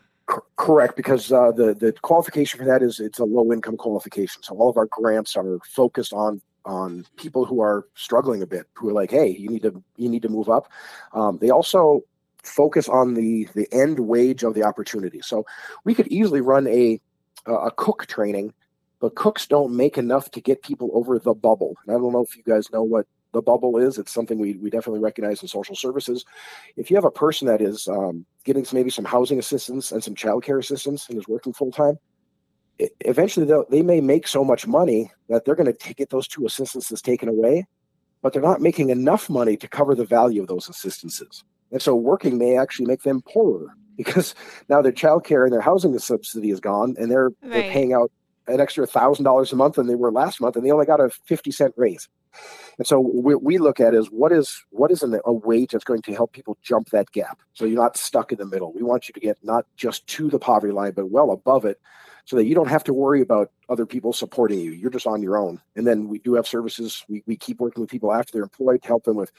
correct, 0.57 0.97
because 0.97 1.31
uh, 1.31 1.53
the 1.53 1.75
the 1.75 1.93
qualification 2.03 2.59
for 2.59 2.65
that 2.67 2.83
is 2.83 3.01
it's 3.01 3.19
a 3.19 3.25
low 3.25 3.53
income 3.53 3.77
qualification. 3.77 4.43
So 4.43 4.57
all 4.57 4.71
of 4.71 4.77
our 4.77 4.89
grants 4.91 5.37
are 5.37 5.59
focused 5.65 6.13
on 6.13 6.41
on 6.65 7.07
people 7.17 7.45
who 7.45 7.61
are 7.61 7.87
struggling 7.95 8.43
a 8.43 8.47
bit, 8.47 8.67
who 8.75 8.89
are 8.89 8.93
like, 8.93 9.11
hey, 9.11 9.29
you 9.29 9.49
need 9.49 9.63
to 9.63 9.83
you 9.97 10.09
need 10.09 10.23
to 10.23 10.29
move 10.29 10.49
up. 10.49 10.71
Um, 11.13 11.39
they 11.41 11.51
also 11.51 12.01
focus 12.43 12.89
on 12.89 13.15
the 13.15 13.49
the 13.55 13.69
end 13.73 14.01
wage 14.01 14.43
of 14.43 14.55
the 14.55 14.65
opportunity. 14.65 15.21
So 15.23 15.45
we 15.85 15.95
could 15.95 16.09
easily 16.09 16.41
run 16.41 16.67
a 16.67 17.01
a 17.47 17.71
cook 17.71 18.07
training 18.07 18.53
but 19.01 19.15
cooks 19.15 19.47
don't 19.47 19.77
make 19.77 19.99
enough 19.99 20.31
to 20.31 20.41
get 20.41 20.63
people 20.63 20.91
over 20.95 21.19
the 21.19 21.35
bubble. 21.35 21.77
And 21.87 21.95
I 21.95 21.99
don't 21.99 22.13
know 22.13 22.23
if 22.23 22.37
you 22.37 22.43
guys 22.43 22.71
know 22.73 22.83
what 22.83 23.07
the 23.37 23.43
bubble 23.43 23.77
is. 23.79 23.99
It's 23.99 24.13
something 24.13 24.39
we, 24.39 24.55
we 24.55 24.71
definitely 24.71 25.01
recognize 25.01 25.43
in 25.43 25.49
social 25.49 25.77
services. 25.77 26.25
If 26.77 26.91
you 26.91 26.97
have 26.97 27.05
a 27.05 27.11
person 27.11 27.47
that 27.47 27.61
is 27.61 27.87
um, 27.87 28.27
getting 28.45 28.65
some, 28.65 28.79
maybe 28.79 28.91
some 28.91 29.05
housing 29.05 29.39
assistance 29.39 29.93
and 29.93 30.03
some 30.03 30.15
childcare 30.15 30.59
assistance 30.59 31.09
and 31.09 31.19
is 31.19 31.29
working 31.29 31.53
full 31.53 31.71
time, 31.71 31.99
eventually 33.01 33.51
they 33.71 33.83
may 33.83 34.01
make 34.01 34.27
so 34.27 34.45
much 34.45 34.67
money 34.67 35.11
that 35.29 35.45
they're 35.45 35.55
going 35.55 35.73
to 35.73 35.95
get 35.95 36.11
those 36.11 36.29
two 36.29 36.47
assistances 36.47 37.01
taken 37.01 37.29
away, 37.29 37.67
but 38.23 38.33
they're 38.33 38.43
not 38.43 38.61
making 38.61 38.91
enough 38.91 39.31
money 39.31 39.57
to 39.57 39.69
cover 39.69 39.95
the 39.95 40.05
value 40.05 40.43
of 40.43 40.49
those 40.49 40.69
assistances. 40.69 41.45
And 41.73 41.81
so 41.81 41.95
working 41.95 42.39
may 42.39 42.57
actually 42.57 42.87
make 42.87 43.03
them 43.03 43.23
poorer 43.23 43.69
because 43.97 44.35
now 44.69 44.83
their 44.83 44.93
childcare 44.93 45.45
and 45.45 45.53
their 45.53 45.61
housing 45.61 45.99
subsidy 45.99 46.51
is 46.51 46.61
gone 46.61 46.95
and 46.99 47.11
they're, 47.11 47.31
right. 47.43 47.51
they're 47.51 47.71
paying 47.71 47.93
out 47.93 48.11
an 48.49 48.61
extra 48.61 48.87
thousand 48.87 49.25
dollars 49.25 49.53
a 49.53 49.57
month 49.57 49.75
than 49.75 49.87
they 49.87 49.95
were 49.95 50.13
last 50.13 50.41
month 50.41 50.57
and 50.57 50.65
they 50.65 50.71
only 50.71 50.87
got 50.87 51.01
a 51.01 51.11
50 51.27 51.51
cent 51.51 51.75
raise. 51.77 52.09
And 52.79 52.87
so 52.87 53.01
what 53.01 53.43
we 53.43 53.59
look 53.59 53.81
at 53.81 53.95
is 53.95 54.09
what 54.09 54.33
is 54.33 54.63
what 54.71 54.91
is 54.91 55.03
a 55.03 55.33
wage 55.33 55.71
that's 55.73 55.85
going 55.85 56.03
to 56.03 56.15
help 56.15 56.33
people 56.33 56.59
jump 56.63 56.91
that 56.91 57.11
gap. 57.13 57.39
So 57.55 57.65
you're 57.65 57.81
not 57.81 57.97
stuck 57.97 58.33
in 58.33 58.39
the 58.39 58.47
middle. 58.47 58.73
We 58.73 58.83
want 58.83 59.09
you 59.09 59.15
to 59.15 59.21
get 59.21 59.39
not 59.43 59.65
just 59.77 60.07
to 60.09 60.29
the 60.29 60.39
poverty 60.39 60.73
line, 60.73 60.93
but 60.93 61.11
well 61.11 61.31
above 61.31 61.65
it, 61.65 61.81
so 62.27 62.37
that 62.37 62.45
you 62.45 62.55
don't 62.55 62.69
have 62.69 62.85
to 62.85 62.93
worry 62.93 63.23
about 63.23 63.51
other 63.69 63.87
people 63.87 64.13
supporting 64.13 64.59
you. 64.59 64.73
You're 64.73 64.91
just 64.91 65.07
on 65.07 65.23
your 65.23 65.39
own. 65.39 65.61
And 65.77 65.87
then 65.87 66.09
we 66.09 66.19
do 66.19 66.35
have 66.35 66.47
services. 66.47 67.05
We, 67.09 67.23
we 67.27 67.37
keep 67.37 67.61
working 67.61 67.81
with 67.81 67.91
people 67.91 68.13
after 68.13 68.33
they're 68.33 68.43
employed 68.43 68.83
to 68.83 68.89
help 68.89 69.05
them 69.05 69.17
with 69.17 69.33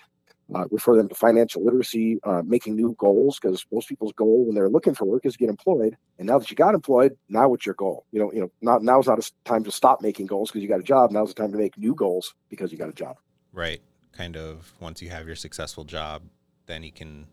uh, 0.54 0.66
refer 0.72 0.96
them 0.96 1.10
to 1.10 1.16
financial 1.16 1.64
literacy, 1.64 2.20
uh, 2.24 2.42
making 2.46 2.76
new 2.76 2.96
goals 2.98 3.40
because 3.40 3.66
most 3.72 3.90
people's 3.90 4.14
goal 4.14 4.46
when 4.46 4.56
they're 4.56 4.70
looking 4.70 4.94
for 4.94 5.06
work 5.06 5.26
is 5.26 5.34
to 5.34 5.40
get 5.40 5.50
employed. 5.50 5.98
And 6.18 6.28
now 6.28 6.40
that 6.40 6.50
you 6.50 6.56
got 6.56 6.74
employed, 6.74 7.18
now 7.30 7.50
what's 7.50 7.66
your 7.66 7.76
goal? 7.76 8.06
You 8.12 8.20
know, 8.20 8.32
you 8.34 8.42
know, 8.42 8.52
not 8.62 8.84
now's 8.84 9.08
not 9.08 9.20
a 9.20 9.32
time 9.46 9.64
to 9.66 9.72
stop 9.72 10.02
making 10.02 10.28
goals 10.28 10.50
because 10.50 10.62
you 10.62 10.70
got 10.70 10.80
a 10.80 10.84
job. 10.84 11.12
Now's 11.12 11.30
the 11.30 11.42
time 11.42 11.52
to 11.52 11.58
make 11.58 11.78
new 11.78 11.94
goals 11.94 12.34
because 12.50 12.72
you 12.72 12.78
got 12.78 12.90
a 12.90 12.94
job. 12.94 13.18
Right. 13.52 13.82
Kind 14.14 14.38
of 14.38 14.74
once 14.80 15.02
you 15.02 15.10
have 15.10 15.28
your 15.28 15.36
successful 15.36 15.84
job, 15.84 16.24
then 16.66 16.84
you 16.84 16.92
can 16.92 17.28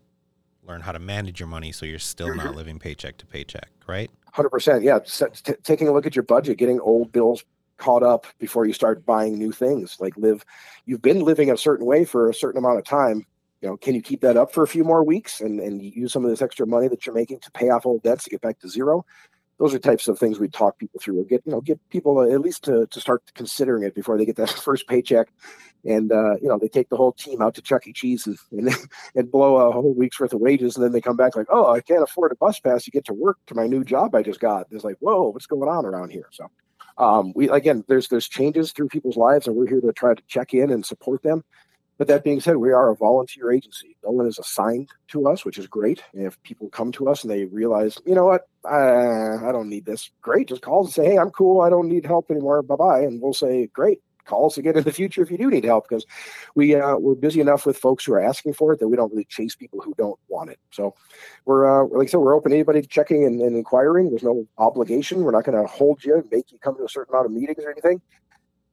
learn 0.63 0.81
how 0.81 0.91
to 0.91 0.99
manage 0.99 1.39
your 1.39 1.47
money 1.47 1.71
so 1.71 1.85
you're 1.85 1.99
still 1.99 2.33
not 2.33 2.47
mm-hmm. 2.47 2.55
living 2.55 2.79
paycheck 2.79 3.17
to 3.17 3.25
paycheck, 3.25 3.69
right? 3.87 4.09
100%. 4.33 4.83
Yeah. 4.83 4.99
T- 4.99 5.53
taking 5.63 5.87
a 5.87 5.93
look 5.93 6.05
at 6.05 6.15
your 6.15 6.23
budget, 6.23 6.57
getting 6.57 6.79
old 6.79 7.11
bills 7.11 7.43
caught 7.77 8.03
up 8.03 8.25
before 8.39 8.65
you 8.65 8.73
start 8.73 9.05
buying 9.05 9.37
new 9.37 9.51
things. 9.51 9.97
Like 9.99 10.15
live, 10.17 10.45
you've 10.85 11.01
been 11.01 11.21
living 11.21 11.51
a 11.51 11.57
certain 11.57 11.85
way 11.85 12.05
for 12.05 12.29
a 12.29 12.33
certain 12.33 12.59
amount 12.59 12.79
of 12.79 12.85
time. 12.85 13.25
You 13.61 13.69
know, 13.69 13.77
can 13.77 13.95
you 13.95 14.01
keep 14.01 14.21
that 14.21 14.37
up 14.37 14.53
for 14.53 14.63
a 14.63 14.67
few 14.67 14.83
more 14.83 15.03
weeks 15.03 15.41
and, 15.41 15.59
and 15.59 15.81
use 15.81 16.13
some 16.13 16.23
of 16.23 16.29
this 16.29 16.41
extra 16.41 16.67
money 16.67 16.87
that 16.87 17.05
you're 17.05 17.15
making 17.15 17.39
to 17.39 17.51
pay 17.51 17.69
off 17.69 17.85
old 17.85 18.03
debts 18.03 18.25
to 18.25 18.29
get 18.29 18.41
back 18.41 18.59
to 18.59 18.69
zero? 18.69 19.05
Those 19.57 19.73
are 19.73 19.79
types 19.79 20.09
of 20.09 20.19
things 20.19 20.37
we 20.37 20.49
talk 20.49 20.77
people 20.77 20.99
through 21.01 21.21
or 21.21 21.23
get, 21.23 21.41
you 21.45 21.53
know, 21.53 21.61
get 21.61 21.79
people 21.89 22.21
at 22.21 22.41
least 22.41 22.65
to, 22.65 22.87
to 22.87 22.99
start 22.99 23.23
considering 23.35 23.83
it 23.83 23.95
before 23.95 24.17
they 24.17 24.25
get 24.25 24.35
that 24.35 24.49
first 24.65 24.87
paycheck. 24.87 25.29
And, 25.85 26.11
uh, 26.11 26.35
you 26.41 26.49
know, 26.49 26.57
they 26.59 26.67
take 26.67 26.89
the 26.89 26.97
whole 26.97 27.13
team 27.13 27.41
out 27.41 27.55
to 27.55 27.61
Chuck 27.61 27.87
E. 27.87 27.93
Cheese 27.93 28.27
and, 28.27 28.37
and, 28.51 28.75
and 29.15 29.31
blow 29.31 29.55
a 29.55 29.71
whole 29.71 29.93
week's 29.93 30.19
worth 30.19 30.33
of 30.33 30.41
wages. 30.41 30.75
And 30.75 30.83
then 30.83 30.91
they 30.91 31.01
come 31.01 31.15
back 31.15 31.35
like, 31.35 31.47
oh, 31.49 31.71
I 31.71 31.79
can't 31.79 32.03
afford 32.03 32.33
a 32.33 32.35
bus 32.35 32.59
pass 32.59 32.83
to 32.83 32.91
get 32.91 33.05
to 33.05 33.13
work 33.13 33.37
to 33.47 33.55
my 33.55 33.67
new 33.67 33.83
job 33.83 34.13
I 34.13 34.21
just 34.21 34.41
got. 34.41 34.67
It's 34.71 34.83
like, 34.83 34.97
whoa, 34.99 35.29
what's 35.29 35.47
going 35.47 35.69
on 35.69 35.85
around 35.85 36.11
here? 36.11 36.27
So 36.31 36.51
um, 36.97 37.33
we 37.35 37.49
again, 37.49 37.83
there's 37.87 38.07
there's 38.07 38.27
changes 38.27 38.71
through 38.71 38.89
people's 38.89 39.17
lives, 39.17 39.47
and 39.47 39.55
we're 39.55 39.67
here 39.67 39.81
to 39.81 39.93
try 39.93 40.13
to 40.13 40.23
check 40.27 40.53
in 40.53 40.71
and 40.71 40.85
support 40.85 41.23
them. 41.23 41.43
But 41.97 42.07
that 42.09 42.25
being 42.25 42.41
said, 42.41 42.57
we 42.57 42.73
are 42.73 42.89
a 42.89 42.95
volunteer 42.95 43.53
agency. 43.53 43.95
No 44.03 44.11
one 44.11 44.27
is 44.27 44.37
assigned 44.37 44.89
to 45.09 45.27
us, 45.29 45.45
which 45.45 45.57
is 45.57 45.65
great. 45.65 46.03
And 46.13 46.25
if 46.25 46.41
people 46.43 46.67
come 46.69 46.91
to 46.93 47.07
us 47.07 47.23
and 47.23 47.31
they 47.31 47.45
realize, 47.45 47.97
you 48.05 48.15
know 48.15 48.25
what, 48.25 48.49
I, 48.65 49.47
I 49.47 49.51
don't 49.53 49.69
need 49.69 49.85
this, 49.85 50.11
great. 50.21 50.49
Just 50.49 50.61
call 50.61 50.83
and 50.83 50.93
say, 50.93 51.05
hey, 51.05 51.17
I'm 51.17 51.29
cool. 51.29 51.61
I 51.61 51.69
don't 51.69 51.87
need 51.87 52.05
help 52.05 52.29
anymore. 52.29 52.61
Bye 52.63 52.75
bye. 52.75 52.99
And 52.99 53.21
we'll 53.21 53.33
say, 53.33 53.67
great 53.67 54.01
call 54.25 54.47
us 54.47 54.57
again 54.57 54.77
in 54.77 54.83
the 54.83 54.91
future 54.91 55.21
if 55.21 55.31
you 55.31 55.37
do 55.37 55.49
need 55.49 55.63
help 55.63 55.87
because 55.87 56.05
we 56.55 56.75
uh, 56.75 56.97
we're 56.97 57.15
busy 57.15 57.41
enough 57.41 57.65
with 57.65 57.77
folks 57.77 58.05
who 58.05 58.13
are 58.13 58.21
asking 58.21 58.53
for 58.53 58.73
it 58.73 58.79
that 58.79 58.87
we 58.87 58.95
don't 58.95 59.11
really 59.11 59.25
chase 59.25 59.55
people 59.55 59.81
who 59.81 59.93
don't 59.97 60.19
want 60.27 60.49
it. 60.49 60.59
So 60.71 60.95
we're 61.45 61.65
uh, 61.65 61.87
like 61.87 62.07
I 62.07 62.11
said, 62.11 62.17
we're 62.17 62.35
open 62.35 62.51
to 62.51 62.57
anybody 62.57 62.81
checking 62.81 63.23
and, 63.25 63.41
and 63.41 63.55
inquiring. 63.55 64.09
There's 64.09 64.23
no 64.23 64.45
obligation. 64.57 65.23
We're 65.23 65.31
not 65.31 65.45
going 65.45 65.61
to 65.61 65.67
hold 65.67 66.03
you 66.03 66.15
and 66.15 66.25
make 66.31 66.51
you 66.51 66.59
come 66.59 66.75
to 66.77 66.83
a 66.83 66.89
certain 66.89 67.13
amount 67.13 67.27
of 67.27 67.31
meetings 67.31 67.63
or 67.63 67.71
anything. 67.71 68.01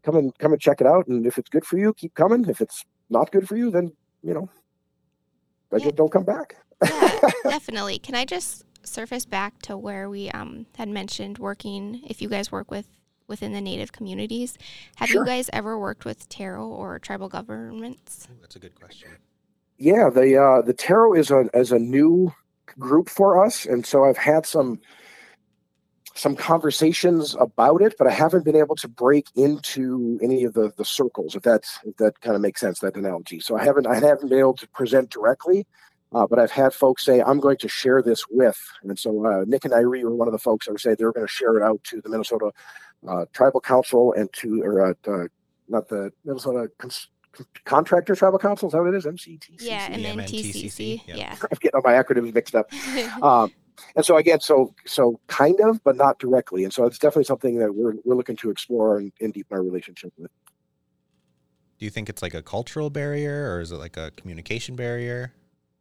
Come 0.02 0.16
and 0.16 0.36
come 0.38 0.52
and 0.52 0.60
check 0.60 0.80
it 0.80 0.86
out. 0.86 1.06
And 1.06 1.26
if 1.26 1.38
it's 1.38 1.48
good 1.48 1.64
for 1.64 1.78
you, 1.78 1.94
keep 1.94 2.14
coming. 2.14 2.48
If 2.48 2.60
it's 2.60 2.84
not 3.10 3.30
good 3.30 3.46
for 3.46 3.56
you, 3.56 3.70
then 3.70 3.92
you 4.22 4.34
know, 4.34 4.48
yeah. 5.76 5.90
don't 5.94 6.12
come 6.12 6.24
back. 6.24 6.56
yeah, 6.82 7.20
definitely. 7.44 7.98
Can 7.98 8.14
I 8.14 8.24
just 8.24 8.64
surface 8.84 9.24
back 9.24 9.60
to 9.62 9.76
where 9.76 10.08
we 10.08 10.30
um, 10.30 10.66
had 10.76 10.88
mentioned 10.88 11.38
working. 11.38 12.02
If 12.06 12.22
you 12.22 12.28
guys 12.28 12.52
work 12.52 12.70
with 12.70 12.86
within 13.32 13.52
the 13.52 13.60
native 13.60 13.90
communities, 13.92 14.58
have 14.96 15.08
Sure. 15.08 15.22
you 15.22 15.26
guys 15.26 15.48
ever 15.52 15.78
worked 15.78 16.04
with 16.04 16.28
TERO 16.28 16.68
or 16.68 16.98
tribal 16.98 17.28
governments? 17.28 18.28
Ooh, 18.30 18.36
that's 18.42 18.56
a 18.56 18.60
good 18.60 18.74
question. 18.74 19.08
Yeah, 19.78 20.10
the 20.10 20.36
uh, 20.36 20.62
the 20.62 20.74
TERO 20.74 21.14
is 21.14 21.30
a 21.32 21.48
as 21.54 21.72
a 21.72 21.78
new 21.78 22.32
group 22.78 23.08
for 23.08 23.44
us, 23.44 23.66
and 23.66 23.84
so 23.84 24.04
I've 24.04 24.18
had 24.18 24.44
some 24.46 24.78
some 26.14 26.36
conversations 26.36 27.34
about 27.40 27.80
it, 27.80 27.94
but 27.98 28.06
I 28.06 28.12
haven't 28.12 28.44
been 28.44 28.54
able 28.54 28.76
to 28.76 28.86
break 28.88 29.26
into 29.34 30.18
any 30.22 30.44
of 30.44 30.52
the 30.54 30.70
the 30.76 30.84
circles. 30.84 31.34
If 31.34 31.42
that's 31.42 31.78
if 31.84 31.96
that 31.96 32.20
kind 32.20 32.36
of 32.36 32.42
makes 32.42 32.60
sense, 32.60 32.80
that 32.80 32.96
analogy. 32.96 33.40
So 33.40 33.56
I 33.56 33.64
haven't 33.64 33.86
I 33.86 33.94
haven't 33.94 34.28
been 34.28 34.38
able 34.38 34.54
to 34.54 34.68
present 34.68 35.10
directly, 35.10 35.66
uh, 36.12 36.26
but 36.28 36.38
I've 36.38 36.50
had 36.52 36.74
folks 36.74 37.04
say 37.04 37.22
I'm 37.22 37.40
going 37.40 37.56
to 37.58 37.68
share 37.68 38.02
this 38.02 38.24
with, 38.30 38.60
and 38.82 38.96
so 38.98 39.26
uh, 39.26 39.44
Nick 39.46 39.64
and 39.64 39.74
Irene 39.74 40.04
were 40.04 40.14
one 40.14 40.28
of 40.28 40.32
the 40.32 40.38
folks 40.38 40.66
that 40.66 40.72
were 40.72 40.78
saying 40.78 40.96
they 40.98 41.04
were 41.06 41.12
going 41.12 41.26
to 41.26 41.32
share 41.32 41.56
it 41.56 41.62
out 41.62 41.82
to 41.84 42.00
the 42.02 42.10
Minnesota 42.10 42.52
uh, 43.08 43.24
Tribal 43.32 43.60
Council 43.60 44.12
and 44.12 44.32
to 44.34 44.62
or 44.62 44.86
uh, 44.86 44.94
uh, 45.06 45.24
not 45.68 45.88
the 45.88 46.12
Minnesota. 46.24 46.70
Cons- 46.78 47.08
Contractor 47.64 48.14
Tribal 48.14 48.38
Council, 48.38 48.68
is 48.68 48.72
that 48.72 48.82
what 48.82 48.92
it 48.92 48.96
is? 48.96 49.06
MCTCC. 49.06 49.56
Yeah, 49.60 49.88
and 49.90 50.04
then 50.04 50.18
MNTCC, 50.18 50.64
TCC. 50.66 51.02
yeah. 51.06 51.16
Yeah. 51.16 51.36
I'm 51.42 51.58
getting 51.60 51.74
all 51.74 51.82
my 51.82 51.92
acronyms 51.94 52.34
mixed 52.34 52.54
up. 52.54 52.70
Um, 53.22 53.50
and 53.96 54.04
so 54.04 54.18
again, 54.18 54.38
so 54.40 54.74
so 54.84 55.18
kind 55.28 55.58
of, 55.60 55.82
but 55.82 55.96
not 55.96 56.18
directly. 56.18 56.62
And 56.62 56.72
so 56.72 56.84
it's 56.84 56.98
definitely 56.98 57.24
something 57.24 57.58
that 57.58 57.74
we're 57.74 57.94
we're 58.04 58.14
looking 58.14 58.36
to 58.36 58.50
explore 58.50 58.98
and, 58.98 59.12
and 59.20 59.32
deepen 59.32 59.56
our 59.56 59.62
relationship 59.62 60.12
with. 60.18 60.30
Do 61.78 61.86
you 61.86 61.90
think 61.90 62.10
it's 62.10 62.20
like 62.20 62.34
a 62.34 62.42
cultural 62.42 62.90
barrier 62.90 63.50
or 63.50 63.60
is 63.60 63.72
it 63.72 63.76
like 63.76 63.96
a 63.96 64.12
communication 64.12 64.76
barrier? 64.76 65.32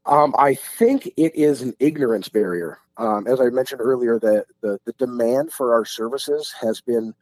Um, 0.05 0.33
I 0.37 0.55
think 0.55 1.07
it 1.17 1.35
is 1.35 1.61
an 1.61 1.73
ignorance 1.79 2.29
barrier. 2.29 2.79
Um, 2.97 3.27
as 3.27 3.39
I 3.39 3.49
mentioned 3.49 3.81
earlier, 3.81 4.19
the, 4.19 4.45
the 4.61 4.93
demand 4.93 5.53
for 5.53 5.73
our 5.73 5.85
services 5.85 6.53
has 6.61 6.81
been. 6.81 7.13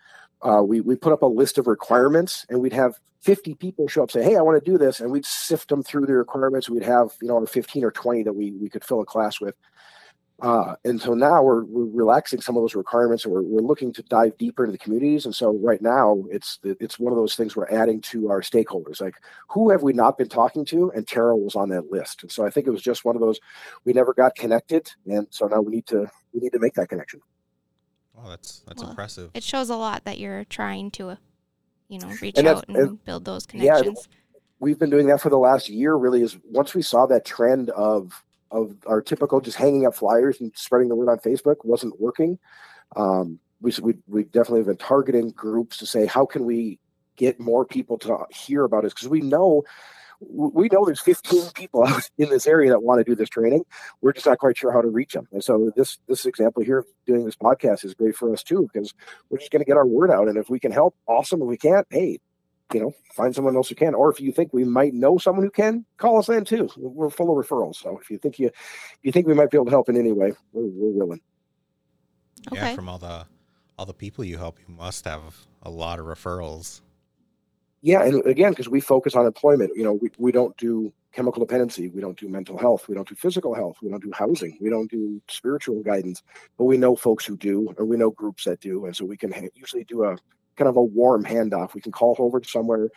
Uh, 0.41 0.63
we 0.63 0.79
we 0.79 0.95
put 0.95 1.11
up 1.11 1.21
a 1.21 1.25
list 1.25 1.57
of 1.57 1.67
requirements, 1.67 2.45
and 2.49 2.61
we'd 2.61 2.71
have 2.71 2.97
50 3.21 3.55
people 3.55 3.87
show 3.87 4.03
up 4.03 4.11
say, 4.11 4.23
"Hey, 4.23 4.37
I 4.37 4.41
want 4.41 4.63
to 4.63 4.71
do 4.71 4.77
this," 4.77 5.01
and 5.01 5.11
we'd 5.11 5.25
sift 5.25 5.67
them 5.67 5.83
through 5.83 6.05
the 6.05 6.13
requirements. 6.13 6.69
We'd 6.69 6.83
have 6.83 7.11
you 7.21 7.27
know 7.27 7.45
15 7.45 7.83
or 7.83 7.91
20 7.91 8.23
that 8.23 8.33
we 8.33 8.51
we 8.51 8.69
could 8.69 8.83
fill 8.83 9.01
a 9.01 9.05
class 9.05 9.41
with. 9.41 9.55
Uh, 10.41 10.75
and 10.85 11.01
so 11.01 11.13
now 11.13 11.43
we're, 11.43 11.63
we're 11.65 11.85
relaxing 11.85 12.39
some 12.39 12.55
of 12.55 12.63
those 12.63 12.75
requirements 12.75 13.25
and 13.25 13.33
we're, 13.33 13.41
we're 13.41 13.61
looking 13.61 13.91
to 13.91 14.01
dive 14.03 14.37
deeper 14.37 14.63
into 14.63 14.71
the 14.71 14.77
communities. 14.77 15.25
And 15.25 15.35
so 15.35 15.53
right 15.57 15.81
now 15.81 16.23
it's, 16.31 16.59
it's 16.63 16.97
one 16.97 17.11
of 17.11 17.17
those 17.17 17.35
things 17.35 17.55
we're 17.55 17.69
adding 17.69 17.99
to 18.01 18.29
our 18.29 18.41
stakeholders. 18.41 19.01
Like 19.01 19.15
who 19.49 19.69
have 19.69 19.83
we 19.83 19.91
not 19.93 20.17
been 20.17 20.29
talking 20.29 20.63
to? 20.65 20.91
And 20.95 21.07
TERO 21.07 21.35
was 21.35 21.55
on 21.55 21.69
that 21.69 21.91
list. 21.91 22.23
And 22.23 22.31
so 22.31 22.45
I 22.45 22.49
think 22.49 22.67
it 22.67 22.71
was 22.71 22.81
just 22.81 23.03
one 23.03 23.15
of 23.15 23.21
those, 23.21 23.39
we 23.83 23.91
never 23.93 24.13
got 24.13 24.35
connected. 24.35 24.89
And 25.05 25.27
so 25.29 25.47
now 25.47 25.61
we 25.61 25.73
need 25.73 25.87
to, 25.87 26.09
we 26.33 26.39
need 26.39 26.53
to 26.53 26.59
make 26.59 26.73
that 26.75 26.87
connection. 26.89 27.19
Oh, 28.17 28.29
that's 28.29 28.59
that's 28.67 28.81
Well, 28.81 28.91
impressive. 28.91 29.31
it 29.33 29.43
shows 29.43 29.69
a 29.69 29.75
lot 29.75 30.03
that 30.05 30.19
you're 30.19 30.43
trying 30.45 30.91
to, 30.91 31.09
uh, 31.09 31.15
you 31.87 31.99
know, 31.99 32.11
reach 32.21 32.37
And 32.37 32.47
out 32.47 32.65
and, 32.67 32.77
and- 32.77 33.05
build 33.05 33.25
those 33.25 33.45
connections. 33.45 33.65
Yeah, 33.67 33.79
connections. 33.81 34.09
We've 34.61 34.77
been 34.77 34.89
doing 34.89 35.07
that 35.07 35.21
for 35.21 35.29
the 35.29 35.37
last 35.37 35.69
year 35.69 35.95
really 35.95 36.21
is 36.21 36.37
once 36.45 36.73
we 36.75 36.81
saw 36.81 37.05
that 37.07 37.23
trend 37.25 37.69
of, 37.71 38.23
of 38.51 38.75
our 38.85 39.01
typical 39.01 39.41
just 39.41 39.57
hanging 39.57 39.85
up 39.85 39.95
flyers 39.95 40.39
and 40.39 40.51
spreading 40.55 40.89
the 40.89 40.95
word 40.95 41.09
on 41.09 41.19
Facebook 41.19 41.57
wasn't 41.63 41.99
working. 41.99 42.39
Um, 42.95 43.39
we, 43.61 43.73
we, 43.81 43.93
we 44.07 44.23
definitely 44.23 44.59
have 44.59 44.67
been 44.67 44.77
targeting 44.77 45.31
groups 45.31 45.77
to 45.77 45.85
say, 45.85 46.05
how 46.05 46.25
can 46.25 46.45
we 46.45 46.79
get 47.15 47.39
more 47.39 47.65
people 47.65 47.97
to 47.99 48.25
hear 48.31 48.63
about 48.63 48.85
us? 48.85 48.93
Because 48.93 49.09
we 49.09 49.21
know, 49.21 49.63
we 50.21 50.69
know 50.71 50.85
there's 50.85 51.01
15 51.01 51.51
people 51.53 51.83
out 51.87 52.09
in 52.17 52.29
this 52.29 52.47
area 52.47 52.71
that 52.71 52.81
want 52.81 52.99
to 52.99 53.03
do 53.03 53.15
this 53.15 53.29
training. 53.29 53.65
We're 54.01 54.13
just 54.13 54.25
not 54.25 54.39
quite 54.39 54.57
sure 54.57 54.71
how 54.71 54.81
to 54.81 54.87
reach 54.87 55.13
them. 55.13 55.27
And 55.31 55.43
so 55.43 55.71
this, 55.75 55.99
this 56.07 56.25
example 56.25 56.63
here, 56.63 56.85
doing 57.05 57.25
this 57.25 57.35
podcast 57.35 57.83
is 57.83 57.93
great 57.93 58.15
for 58.15 58.31
us 58.33 58.43
too, 58.43 58.69
because 58.71 58.93
we're 59.29 59.39
just 59.39 59.51
going 59.51 59.61
to 59.61 59.67
get 59.67 59.77
our 59.77 59.85
word 59.85 60.11
out. 60.11 60.27
And 60.27 60.37
if 60.37 60.49
we 60.49 60.59
can 60.59 60.71
help, 60.71 60.95
awesome. 61.07 61.41
If 61.41 61.47
we 61.47 61.57
can't, 61.57 61.85
hey, 61.89 62.19
you 62.73 62.79
know, 62.79 62.93
find 63.13 63.33
someone 63.33 63.55
else 63.55 63.69
who 63.69 63.75
can. 63.75 63.93
Or 63.93 64.11
if 64.11 64.19
you 64.19 64.31
think 64.31 64.53
we 64.53 64.63
might 64.63 64.93
know 64.93 65.17
someone 65.17 65.43
who 65.43 65.51
can, 65.51 65.85
call 65.97 66.19
us 66.19 66.29
in 66.29 66.45
too. 66.45 66.69
We're 66.77 67.09
full 67.09 67.37
of 67.37 67.45
referrals. 67.45 67.77
So 67.77 67.97
if 67.99 68.09
you 68.09 68.17
think 68.17 68.39
you, 68.39 68.47
if 68.47 68.99
you 69.01 69.11
think 69.11 69.27
we 69.27 69.33
might 69.33 69.49
be 69.49 69.57
able 69.57 69.65
to 69.65 69.71
help 69.71 69.89
in 69.89 69.97
any 69.97 70.11
way, 70.11 70.33
we're, 70.53 70.67
we're 70.67 70.91
willing. 70.91 71.21
Yeah, 72.51 72.75
from 72.75 72.87
all 72.87 72.97
the 72.97 73.25
all 73.77 73.85
the 73.85 73.93
people 73.93 74.23
you 74.23 74.37
help, 74.37 74.59
you 74.59 74.73
must 74.73 75.05
have 75.05 75.35
a 75.63 75.69
lot 75.69 75.99
of 75.99 76.05
referrals. 76.05 76.81
Yeah, 77.81 78.03
and 78.03 78.25
again, 78.25 78.51
because 78.51 78.67
we 78.67 78.81
focus 78.81 79.15
on 79.15 79.25
employment, 79.25 79.71
you 79.75 79.83
know, 79.83 79.93
we, 79.93 80.09
we 80.17 80.33
don't 80.33 80.55
do 80.57 80.91
chemical 81.13 81.39
dependency, 81.39 81.87
we 81.87 82.01
don't 82.01 82.19
do 82.19 82.27
mental 82.27 82.57
health, 82.57 82.89
we 82.89 82.95
don't 82.95 83.07
do 83.07 83.15
physical 83.15 83.55
health, 83.55 83.77
we 83.81 83.89
don't 83.89 84.03
do 84.03 84.11
housing, 84.13 84.57
we 84.59 84.69
don't 84.69 84.91
do 84.91 85.21
spiritual 85.29 85.81
guidance, 85.81 86.21
but 86.57 86.65
we 86.65 86.77
know 86.77 86.95
folks 86.95 87.25
who 87.25 87.37
do, 87.37 87.73
or 87.77 87.85
we 87.85 87.95
know 87.95 88.11
groups 88.11 88.43
that 88.43 88.59
do, 88.59 88.85
and 88.85 88.95
so 88.95 89.05
we 89.05 89.15
can 89.15 89.31
ha- 89.31 89.47
usually 89.55 89.85
do 89.85 90.03
a 90.03 90.17
kind 90.59 90.69
of 90.69 90.77
a 90.77 90.83
warm 90.83 91.23
handoff. 91.23 91.73
We 91.73 91.81
can 91.81 91.91
call 91.91 92.15
over 92.19 92.39
to 92.39 92.47
somewhere 92.47 92.89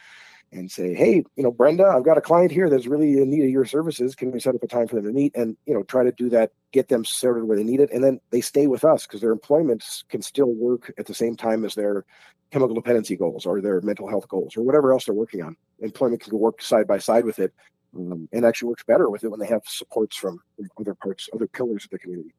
and 0.53 0.71
say, 0.71 0.93
hey, 0.93 1.25
you 1.37 1.43
know, 1.43 1.51
Brenda, 1.51 1.87
I've 1.87 2.05
got 2.05 2.19
a 2.19 2.21
client 2.21 2.53
here 2.53 2.69
that's 2.69 2.87
really 2.87 3.15
in 3.15 3.31
need 3.31 3.45
of 3.45 3.51
your 3.51 3.65
services. 3.65 4.15
Can 4.15 4.31
we 4.33 4.41
set 4.41 4.55
up 4.55 4.63
a 4.63 4.67
time 4.67 4.87
for 4.87 4.97
them 4.97 5.07
to 5.07 5.13
meet? 5.13 5.35
And 5.35 5.57
you 5.65 5.73
know, 5.73 5.83
try 5.85 6.05
to 6.05 6.13
do 6.13 6.29
that, 6.31 6.53
get 6.73 6.89
them 6.89 7.05
started 7.05 7.45
where 7.45 7.57
they 7.57 7.65
need 7.65 7.81
it, 7.81 7.91
and 7.91 8.05
then 8.05 8.21
they 8.31 8.43
stay 8.43 8.67
with 8.67 8.85
us 8.85 9.07
because 9.07 9.23
their 9.23 9.33
employment 9.33 9.83
can 10.11 10.21
still 10.21 10.53
work 10.53 10.93
at 10.99 11.07
the 11.07 11.15
same 11.15 11.37
time 11.37 11.65
as 11.65 11.75
their 11.75 12.05
chemical 12.51 12.75
dependency 12.75 13.17
goals 13.17 13.47
or 13.47 13.63
their 13.63 13.81
mental 13.81 14.09
health 14.09 14.29
goals 14.29 14.57
or 14.57 14.63
whatever 14.63 14.93
else 14.93 15.07
they're 15.07 15.15
working 15.15 15.43
on. 15.43 15.57
Employment 15.81 16.21
can 16.21 16.39
work 16.39 16.61
side 16.61 16.87
by 16.87 16.99
side 16.99 17.25
with 17.25 17.39
it, 17.39 17.55
um, 17.97 18.29
and 18.33 18.45
actually 18.45 18.69
works 18.69 18.85
better 18.85 19.09
with 19.09 19.25
it 19.25 19.29
when 19.29 19.41
they 19.41 19.47
have 19.47 19.63
supports 19.67 20.17
from 20.17 20.39
other 20.79 20.95
parts, 20.95 21.31
other 21.33 21.47
pillars 21.47 21.85
of 21.85 21.91
the 21.91 21.99
community. 21.99 22.35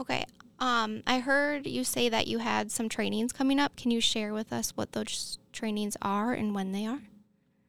Okay. 0.00 0.24
Um, 0.58 1.02
I 1.06 1.20
heard 1.20 1.66
you 1.66 1.84
say 1.84 2.08
that 2.08 2.26
you 2.26 2.38
had 2.38 2.70
some 2.70 2.88
trainings 2.88 3.32
coming 3.32 3.60
up. 3.60 3.76
Can 3.76 3.90
you 3.90 4.00
share 4.00 4.32
with 4.32 4.52
us 4.52 4.70
what 4.74 4.92
those 4.92 5.38
trainings 5.52 5.96
are 6.00 6.32
and 6.32 6.54
when 6.54 6.72
they 6.72 6.86
are? 6.86 7.00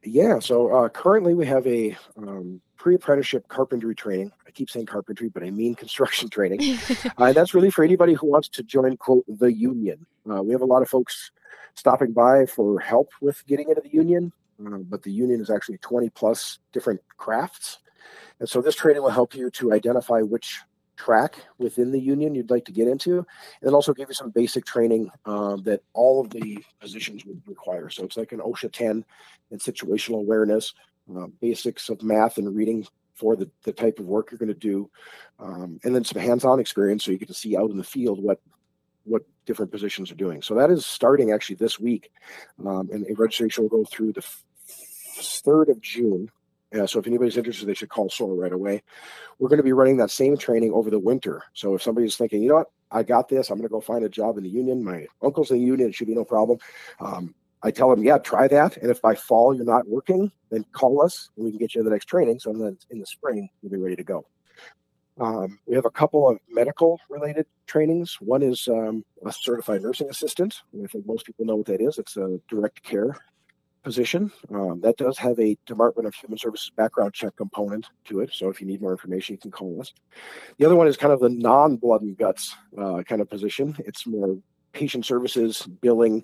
Yeah, 0.03 0.39
so 0.39 0.73
uh, 0.73 0.89
currently 0.89 1.33
we 1.33 1.45
have 1.45 1.67
a 1.67 1.95
um, 2.17 2.61
pre-apprenticeship 2.77 3.47
carpentry 3.49 3.93
training. 3.93 4.31
I 4.47 4.51
keep 4.51 4.69
saying 4.69 4.87
carpentry, 4.87 5.29
but 5.29 5.43
I 5.43 5.51
mean 5.51 5.75
construction 5.83 6.29
training. 6.29 6.77
Uh, 7.19 7.25
and 7.25 7.35
that's 7.35 7.53
really 7.53 7.69
for 7.69 7.83
anybody 7.83 8.13
who 8.13 8.27
wants 8.27 8.47
to 8.47 8.63
join, 8.63 8.95
quote, 8.97 9.25
the 9.27 9.51
union. 9.51 10.05
Uh, 10.29 10.41
we 10.41 10.53
have 10.53 10.61
a 10.61 10.65
lot 10.65 10.81
of 10.81 10.89
folks 10.89 11.31
stopping 11.75 12.13
by 12.13 12.45
for 12.45 12.79
help 12.79 13.11
with 13.21 13.45
getting 13.45 13.69
into 13.69 13.81
the 13.81 13.93
union, 13.93 14.31
uh, 14.65 14.77
but 14.77 15.03
the 15.03 15.11
union 15.11 15.41
is 15.41 15.49
actually 15.49 15.77
20 15.79 16.09
plus 16.09 16.59
different 16.71 17.01
crafts. 17.17 17.79
And 18.39 18.49
so 18.49 18.61
this 18.61 18.75
training 18.75 19.03
will 19.03 19.09
help 19.09 19.35
you 19.35 19.49
to 19.51 19.73
identify 19.73 20.21
which 20.21 20.61
track 21.01 21.35
within 21.57 21.91
the 21.91 21.99
union 21.99 22.35
you'd 22.35 22.51
like 22.51 22.65
to 22.65 22.71
get 22.71 22.87
into, 22.87 23.17
and 23.17 23.25
then 23.63 23.73
also 23.73 23.93
give 23.93 24.09
you 24.09 24.13
some 24.13 24.29
basic 24.29 24.65
training 24.65 25.09
um, 25.25 25.63
that 25.63 25.81
all 25.93 26.21
of 26.21 26.29
the 26.29 26.63
positions 26.79 27.25
would 27.25 27.41
require. 27.47 27.89
So 27.89 28.03
it's 28.03 28.17
like 28.17 28.31
an 28.31 28.39
OSHA 28.39 28.71
10 28.71 29.03
and 29.49 29.59
situational 29.59 30.19
awareness, 30.19 30.73
uh, 31.17 31.27
basics 31.41 31.89
of 31.89 32.03
math 32.03 32.37
and 32.37 32.55
reading 32.55 32.85
for 33.15 33.35
the, 33.35 33.49
the 33.63 33.73
type 33.73 33.97
of 33.99 34.05
work 34.05 34.29
you're 34.29 34.37
going 34.37 34.47
to 34.47 34.53
do, 34.53 34.89
um, 35.39 35.79
and 35.83 35.95
then 35.95 36.03
some 36.03 36.21
hands-on 36.21 36.59
experience 36.59 37.03
so 37.03 37.11
you 37.11 37.17
get 37.17 37.27
to 37.27 37.33
see 37.33 37.57
out 37.57 37.71
in 37.71 37.77
the 37.77 37.83
field 37.83 38.21
what 38.21 38.39
what 39.03 39.23
different 39.47 39.71
positions 39.71 40.11
are 40.11 40.15
doing. 40.15 40.43
So 40.43 40.53
that 40.53 40.69
is 40.69 40.85
starting 40.85 41.31
actually 41.31 41.55
this 41.55 41.79
week, 41.79 42.11
um, 42.63 42.89
and 42.91 43.05
registration 43.17 43.63
will 43.63 43.69
go 43.69 43.83
through 43.85 44.13
the 44.13 44.25
third 45.17 45.69
of 45.69 45.81
June. 45.81 46.29
Yeah, 46.73 46.85
so 46.85 46.99
if 46.99 47.07
anybody's 47.07 47.35
interested, 47.35 47.65
they 47.65 47.73
should 47.73 47.89
call 47.89 48.09
SOAR 48.09 48.33
right 48.33 48.53
away. 48.53 48.81
We're 49.39 49.49
going 49.49 49.57
to 49.57 49.63
be 49.63 49.73
running 49.73 49.97
that 49.97 50.09
same 50.09 50.37
training 50.37 50.71
over 50.71 50.89
the 50.89 50.99
winter. 50.99 51.43
So 51.53 51.75
if 51.75 51.81
somebody's 51.81 52.15
thinking, 52.15 52.41
you 52.41 52.49
know 52.49 52.55
what, 52.55 52.67
I 52.91 53.03
got 53.03 53.27
this, 53.27 53.49
I'm 53.49 53.57
going 53.57 53.67
to 53.67 53.73
go 53.73 53.81
find 53.81 54.05
a 54.05 54.09
job 54.09 54.37
in 54.37 54.43
the 54.43 54.49
union. 54.49 54.83
My 54.83 55.05
uncle's 55.21 55.51
in 55.51 55.57
the 55.57 55.63
union, 55.63 55.89
it 55.89 55.95
should 55.95 56.07
be 56.07 56.15
no 56.15 56.23
problem. 56.23 56.59
Um, 57.01 57.35
I 57.63 57.71
tell 57.71 57.89
them, 57.89 58.03
yeah, 58.03 58.17
try 58.17 58.47
that. 58.47 58.77
And 58.77 58.89
if 58.89 59.01
by 59.01 59.15
fall 59.15 59.53
you're 59.53 59.65
not 59.65 59.87
working, 59.87 60.31
then 60.49 60.65
call 60.71 61.01
us 61.01 61.29
and 61.35 61.45
we 61.45 61.51
can 61.51 61.59
get 61.59 61.75
you 61.75 61.81
to 61.81 61.83
the 61.83 61.93
next 61.93 62.05
training. 62.05 62.39
So 62.39 62.53
then 62.53 62.77
in 62.89 62.99
the 62.99 63.05
spring, 63.05 63.49
you'll 63.61 63.71
be 63.71 63.77
ready 63.77 63.97
to 63.97 64.03
go. 64.03 64.25
Um, 65.19 65.59
we 65.67 65.75
have 65.75 65.85
a 65.85 65.91
couple 65.91 66.27
of 66.27 66.39
medical 66.49 66.99
related 67.09 67.45
trainings. 67.67 68.17
One 68.21 68.41
is 68.41 68.67
um, 68.69 69.03
a 69.25 69.31
certified 69.31 69.83
nursing 69.83 70.09
assistant. 70.09 70.61
I 70.81 70.87
think 70.87 71.05
most 71.05 71.25
people 71.25 71.45
know 71.45 71.57
what 71.57 71.67
that 71.67 71.81
is. 71.81 71.99
It's 71.99 72.17
a 72.17 72.39
direct 72.47 72.81
care 72.81 73.15
position. 73.83 74.31
Um, 74.53 74.79
that 74.81 74.97
does 74.97 75.17
have 75.17 75.39
a 75.39 75.57
Department 75.65 76.07
of 76.07 76.15
Human 76.15 76.37
Services 76.37 76.71
background 76.75 77.13
check 77.13 77.35
component 77.35 77.87
to 78.05 78.19
it. 78.19 78.31
So 78.33 78.49
if 78.49 78.61
you 78.61 78.67
need 78.67 78.81
more 78.81 78.91
information, 78.91 79.33
you 79.33 79.39
can 79.39 79.51
call 79.51 79.81
us. 79.81 79.93
The 80.57 80.65
other 80.65 80.75
one 80.75 80.87
is 80.87 80.97
kind 80.97 81.13
of 81.13 81.19
the 81.19 81.29
non 81.29 81.77
blood 81.77 82.01
and 82.01 82.17
guts 82.17 82.55
uh, 82.77 83.03
kind 83.03 83.21
of 83.21 83.29
position. 83.29 83.75
It's 83.79 84.05
more 84.05 84.37
patient 84.73 85.05
services, 85.05 85.67
billing, 85.81 86.23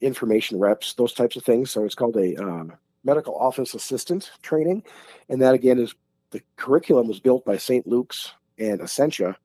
information 0.00 0.58
reps, 0.58 0.94
those 0.94 1.12
types 1.12 1.36
of 1.36 1.44
things. 1.44 1.70
So 1.70 1.84
it's 1.84 1.94
called 1.94 2.16
a 2.16 2.36
um, 2.36 2.72
medical 3.04 3.36
office 3.36 3.74
assistant 3.74 4.30
training. 4.42 4.84
And 5.28 5.42
that 5.42 5.54
again 5.54 5.78
is 5.78 5.94
the 6.30 6.42
curriculum 6.56 7.08
was 7.08 7.20
built 7.20 7.44
by 7.44 7.56
St. 7.56 7.86
Luke's 7.86 8.32
and 8.58 8.80
Essentia 8.80 9.36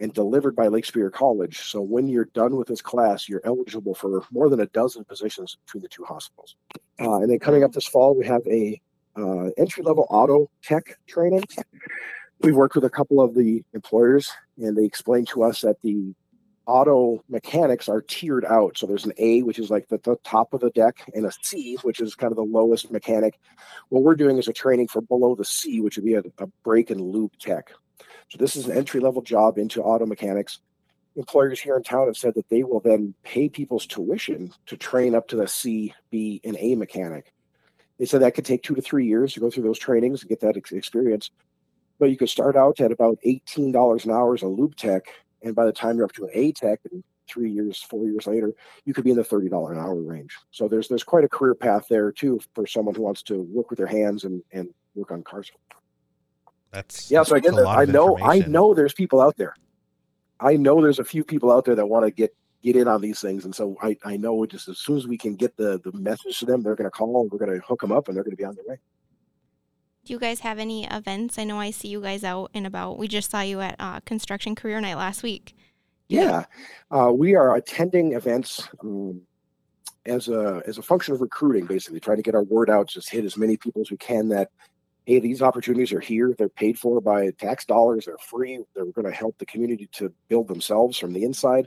and 0.00 0.14
delivered 0.14 0.56
by 0.56 0.68
Lake 0.68 0.84
Superior 0.84 1.10
College. 1.10 1.60
So 1.60 1.80
when 1.80 2.08
you're 2.08 2.24
done 2.26 2.56
with 2.56 2.68
this 2.68 2.80
class, 2.80 3.28
you're 3.28 3.42
eligible 3.44 3.94
for 3.94 4.24
more 4.32 4.48
than 4.48 4.60
a 4.60 4.66
dozen 4.66 5.04
positions 5.04 5.58
between 5.66 5.82
the 5.82 5.88
two 5.88 6.04
hospitals. 6.04 6.56
Uh, 6.98 7.20
and 7.20 7.30
then 7.30 7.38
coming 7.38 7.62
up 7.62 7.72
this 7.72 7.86
fall, 7.86 8.16
we 8.16 8.26
have 8.26 8.42
a 8.46 8.80
uh, 9.16 9.50
entry 9.58 9.82
level 9.82 10.06
auto 10.10 10.50
tech 10.62 10.98
training. 11.06 11.44
we've 12.40 12.56
worked 12.56 12.74
with 12.74 12.84
a 12.84 12.90
couple 12.90 13.20
of 13.20 13.34
the 13.34 13.62
employers, 13.74 14.30
and 14.56 14.76
they 14.76 14.84
explained 14.84 15.28
to 15.28 15.42
us 15.42 15.60
that 15.60 15.80
the 15.82 16.14
auto 16.66 17.22
mechanics 17.28 17.88
are 17.88 18.00
tiered 18.00 18.44
out. 18.44 18.78
So 18.78 18.86
there's 18.86 19.04
an 19.04 19.12
A, 19.18 19.42
which 19.42 19.58
is 19.58 19.70
like 19.70 19.88
the, 19.88 19.98
the, 19.98 20.16
top 20.24 20.54
of 20.54 20.60
the 20.60 20.70
deck, 20.70 21.10
and 21.14 21.26
a 21.26 21.32
C, 21.42 21.76
which 21.82 22.00
is 22.00 22.14
kind 22.14 22.30
of 22.30 22.36
the 22.36 22.44
lowest 22.44 22.90
mechanic. 22.90 23.38
What 23.88 24.02
we're 24.02 24.14
doing 24.14 24.38
is 24.38 24.48
a 24.48 24.52
training 24.52 24.88
for 24.88 25.00
below 25.02 25.34
the 25.34 25.44
C, 25.44 25.80
which 25.80 25.96
would 25.96 26.04
be 26.04 26.14
a, 26.14 26.22
a 26.38 26.46
brake 26.62 26.90
and 26.90 27.00
lube 27.00 27.36
tech. 27.38 27.72
So 28.28 28.38
this 28.38 28.56
is 28.56 28.66
an 28.66 28.76
entry 28.76 29.00
level 29.00 29.22
job 29.22 29.58
into 29.58 29.82
auto 29.82 30.06
mechanics. 30.06 30.60
Employers 31.16 31.60
here 31.60 31.76
in 31.76 31.82
town 31.82 32.06
have 32.06 32.16
said 32.16 32.34
that 32.34 32.48
they 32.48 32.62
will 32.62 32.80
then 32.80 33.14
pay 33.24 33.48
people's 33.48 33.86
tuition 33.86 34.52
to 34.66 34.76
train 34.76 35.14
up 35.14 35.28
to 35.28 35.36
the 35.36 35.48
C, 35.48 35.92
B, 36.10 36.40
and 36.44 36.56
A 36.58 36.74
mechanic. 36.76 37.32
They 37.98 38.06
said 38.06 38.22
that 38.22 38.34
could 38.34 38.44
take 38.44 38.62
two 38.62 38.74
to 38.74 38.82
three 38.82 39.06
years 39.06 39.34
to 39.34 39.40
go 39.40 39.50
through 39.50 39.64
those 39.64 39.78
trainings 39.78 40.22
and 40.22 40.28
get 40.28 40.40
that 40.40 40.56
experience. 40.56 41.30
But 41.98 42.10
you 42.10 42.16
could 42.16 42.30
start 42.30 42.56
out 42.56 42.80
at 42.80 42.92
about 42.92 43.18
$18 43.26 44.04
an 44.04 44.10
hour 44.10 44.34
as 44.34 44.42
a 44.42 44.46
lube 44.46 44.76
tech 44.76 45.04
and 45.42 45.54
by 45.54 45.64
the 45.64 45.72
time 45.72 45.96
you're 45.96 46.04
up 46.04 46.12
to 46.12 46.24
an 46.24 46.30
A 46.34 46.52
tech 46.52 46.80
and 46.90 47.02
three 47.28 47.50
years, 47.50 47.82
four 47.82 48.06
years 48.06 48.26
later, 48.26 48.52
you 48.84 48.92
could 48.92 49.04
be 49.04 49.10
in 49.10 49.16
the 49.16 49.24
thirty 49.24 49.48
dollar 49.48 49.72
an 49.72 49.78
hour 49.78 49.94
range. 49.94 50.36
So 50.50 50.68
there's 50.68 50.88
there's 50.88 51.04
quite 51.04 51.24
a 51.24 51.28
career 51.28 51.54
path 51.54 51.86
there 51.88 52.12
too 52.12 52.40
for 52.54 52.66
someone 52.66 52.94
who 52.94 53.02
wants 53.02 53.22
to 53.24 53.42
work 53.42 53.70
with 53.70 53.78
their 53.78 53.86
hands 53.86 54.24
and 54.24 54.42
and 54.52 54.68
work 54.94 55.10
on 55.10 55.22
cars. 55.22 55.50
That's 56.72 57.10
yeah. 57.10 57.22
So 57.22 57.36
I 57.36 57.40
get 57.40 57.54
that. 57.54 57.66
I 57.66 57.84
know 57.84 58.18
I 58.18 58.38
know 58.40 58.74
there's 58.74 58.94
people 58.94 59.20
out 59.20 59.36
there. 59.36 59.54
I 60.38 60.56
know 60.56 60.80
there's 60.80 60.98
a 60.98 61.04
few 61.04 61.24
people 61.24 61.50
out 61.52 61.64
there 61.64 61.74
that 61.74 61.86
want 61.86 62.04
to 62.06 62.10
get 62.10 62.34
get 62.62 62.76
in 62.76 62.88
on 62.88 63.00
these 63.00 63.20
things, 63.20 63.44
and 63.44 63.54
so 63.54 63.76
I 63.82 63.96
I 64.04 64.16
know 64.16 64.46
just 64.46 64.68
as 64.68 64.78
soon 64.78 64.96
as 64.96 65.06
we 65.06 65.18
can 65.18 65.34
get 65.34 65.56
the 65.56 65.80
the 65.82 65.92
message 65.92 66.38
to 66.38 66.46
them, 66.46 66.62
they're 66.62 66.76
going 66.76 66.86
to 66.86 66.90
call 66.90 67.22
and 67.22 67.30
we're 67.30 67.44
going 67.44 67.58
to 67.58 67.66
hook 67.66 67.80
them 67.80 67.92
up 67.92 68.08
and 68.08 68.16
they're 68.16 68.24
going 68.24 68.36
to 68.36 68.36
be 68.36 68.44
on 68.44 68.54
their 68.54 68.64
way. 68.66 68.78
Do 70.04 70.12
you 70.12 70.18
guys 70.18 70.40
have 70.40 70.58
any 70.58 70.86
events? 70.86 71.38
I 71.38 71.44
know 71.44 71.60
I 71.60 71.70
see 71.70 71.88
you 71.88 72.00
guys 72.00 72.24
out 72.24 72.50
and 72.54 72.66
about. 72.66 72.98
We 72.98 73.06
just 73.06 73.30
saw 73.30 73.42
you 73.42 73.60
at 73.60 73.76
uh, 73.78 74.00
Construction 74.00 74.54
Career 74.54 74.80
Night 74.80 74.96
last 74.96 75.22
week. 75.22 75.54
Yeah, 76.08 76.44
uh, 76.90 77.12
we 77.14 77.34
are 77.34 77.54
attending 77.54 78.14
events 78.14 78.68
um, 78.82 79.20
as 80.06 80.28
a 80.28 80.62
as 80.66 80.78
a 80.78 80.82
function 80.82 81.14
of 81.14 81.20
recruiting, 81.20 81.66
basically 81.66 82.00
trying 82.00 82.16
to 82.16 82.22
get 82.22 82.34
our 82.34 82.42
word 82.42 82.70
out, 82.70 82.88
just 82.88 83.10
hit 83.10 83.24
as 83.24 83.36
many 83.36 83.56
people 83.56 83.80
as 83.82 83.90
we 83.90 83.96
can. 83.96 84.28
That 84.28 84.50
hey, 85.10 85.18
these 85.18 85.42
opportunities 85.42 85.92
are 85.92 85.98
here. 86.00 86.34
They're 86.38 86.48
paid 86.48 86.78
for 86.78 87.00
by 87.00 87.30
tax 87.32 87.64
dollars. 87.64 88.04
They're 88.06 88.16
free. 88.18 88.60
They're 88.74 88.84
going 88.84 89.06
to 89.06 89.12
help 89.12 89.38
the 89.38 89.46
community 89.46 89.88
to 89.94 90.12
build 90.28 90.46
themselves 90.46 90.96
from 90.98 91.12
the 91.12 91.24
inside. 91.24 91.66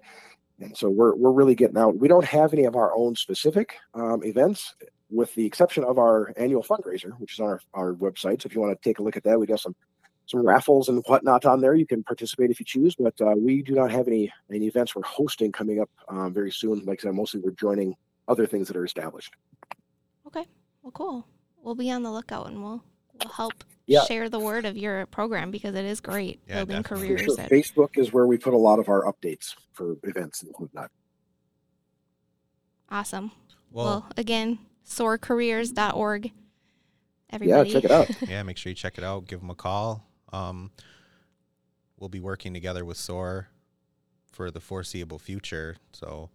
And 0.61 0.77
so 0.77 0.89
we're 0.89 1.13
we're 1.15 1.33
really 1.33 1.55
getting 1.55 1.77
out. 1.77 1.97
We 1.97 2.07
don't 2.07 2.23
have 2.23 2.53
any 2.53 2.63
of 2.63 2.77
our 2.77 2.95
own 2.95 3.15
specific 3.15 3.75
um, 3.95 4.23
events 4.23 4.75
with 5.09 5.35
the 5.35 5.45
exception 5.45 5.83
of 5.83 5.99
our 5.99 6.33
annual 6.37 6.63
fundraiser, 6.63 7.19
which 7.19 7.33
is 7.33 7.39
on 7.41 7.47
our, 7.47 7.61
our 7.73 7.93
website. 7.95 8.41
So 8.41 8.47
if 8.47 8.55
you 8.55 8.61
want 8.61 8.81
to 8.81 8.89
take 8.89 8.99
a 8.99 9.03
look 9.03 9.17
at 9.17 9.23
that, 9.25 9.37
we 9.37 9.45
got 9.45 9.59
some 9.59 9.75
some 10.25 10.45
raffles 10.45 10.87
and 10.87 11.03
whatnot 11.07 11.43
on 11.43 11.59
there. 11.59 11.75
You 11.75 11.85
can 11.85 12.01
participate 12.01 12.49
if 12.49 12.61
you 12.61 12.65
choose, 12.65 12.95
but 12.95 13.19
uh, 13.19 13.33
we 13.35 13.61
do 13.61 13.73
not 13.73 13.91
have 13.91 14.07
any 14.07 14.31
any 14.49 14.67
events 14.67 14.95
we're 14.95 15.03
hosting 15.03 15.51
coming 15.51 15.81
up 15.81 15.89
um, 16.07 16.33
very 16.33 16.51
soon. 16.51 16.85
Like 16.85 17.01
I 17.01 17.03
said, 17.03 17.15
mostly 17.15 17.41
we're 17.41 17.51
joining 17.51 17.95
other 18.29 18.45
things 18.45 18.69
that 18.69 18.77
are 18.77 18.85
established. 18.85 19.33
Okay, 20.25 20.47
well, 20.81 20.91
cool. 20.91 21.27
We'll 21.61 21.75
be 21.75 21.91
on 21.91 22.03
the 22.03 22.11
lookout 22.11 22.47
and 22.47 22.63
we'll 22.63 22.83
we'll 22.83 22.92
help 23.29 23.63
yeah. 23.85 24.03
share 24.05 24.29
the 24.29 24.39
word 24.39 24.65
of 24.65 24.77
your 24.77 25.05
program 25.07 25.51
because 25.51 25.75
it 25.75 25.85
is 25.85 25.99
great 25.99 26.39
yeah, 26.47 26.57
building 26.57 26.81
definitely. 26.81 27.07
careers. 27.07 27.35
Sure. 27.35 27.45
Facebook 27.45 27.97
is 27.97 28.13
where 28.13 28.27
we 28.27 28.37
put 28.37 28.53
a 28.53 28.57
lot 28.57 28.79
of 28.79 28.89
our 28.89 29.03
updates 29.03 29.55
for 29.73 29.95
events 30.03 30.43
and 30.43 30.53
whatnot. 30.57 30.91
Awesome. 32.89 33.31
Well, 33.71 33.85
well 33.85 34.07
again, 34.17 34.59
soarcareers.org. 34.87 36.31
Everybody. 37.29 37.69
Yeah, 37.69 37.73
check 37.73 37.85
it 37.85 37.91
out. 37.91 38.29
yeah, 38.29 38.43
make 38.43 38.57
sure 38.57 38.69
you 38.69 38.75
check 38.75 38.97
it 38.97 39.03
out. 39.03 39.27
Give 39.27 39.39
them 39.39 39.49
a 39.49 39.55
call. 39.55 40.05
Um, 40.31 40.71
we'll 41.97 42.09
be 42.09 42.19
working 42.19 42.53
together 42.53 42.85
with 42.85 42.97
SOAR 42.97 43.47
for 44.31 44.51
the 44.51 44.59
foreseeable 44.59 45.19
future. 45.19 45.77
So 45.93 46.29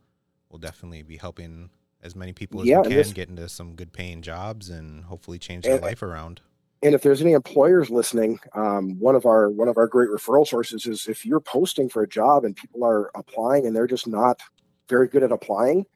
we'll 0.51 0.59
definitely 0.59 1.03
be 1.03 1.17
helping 1.17 1.71
as 2.03 2.17
many 2.17 2.33
people 2.33 2.61
as 2.61 2.67
yeah, 2.67 2.79
we 2.79 2.89
can 2.89 2.97
this, 2.97 3.13
get 3.13 3.29
into 3.29 3.49
some 3.49 3.75
good 3.75 3.93
paying 3.93 4.23
jobs 4.23 4.71
and 4.71 5.05
hopefully 5.05 5.39
change 5.39 5.65
their 5.65 5.79
life 5.79 6.03
around. 6.03 6.41
And 6.83 6.95
if 6.95 7.03
there's 7.03 7.21
any 7.21 7.33
employers 7.33 7.91
listening, 7.91 8.39
um, 8.55 8.99
one 9.01 9.17
of 9.17 9.27
our 9.27 9.51
one 9.51 9.69
of 9.69 9.77
our 9.77 9.89
great 9.89 10.11
referral 10.11 10.47
sources 10.47 10.87
is 10.87 11.09
if 11.09 11.27
you're 11.27 11.41
posting 11.41 11.89
for 11.89 12.03
a 12.03 12.09
job 12.09 12.45
and 12.45 12.55
people 12.55 12.85
are 12.85 13.11
applying 13.17 13.67
and 13.67 13.75
they're 13.75 13.89
just 13.89 14.07
not 14.07 14.41
very 14.89 15.09
good 15.09 15.23
at 15.25 15.33
applying, 15.33 15.87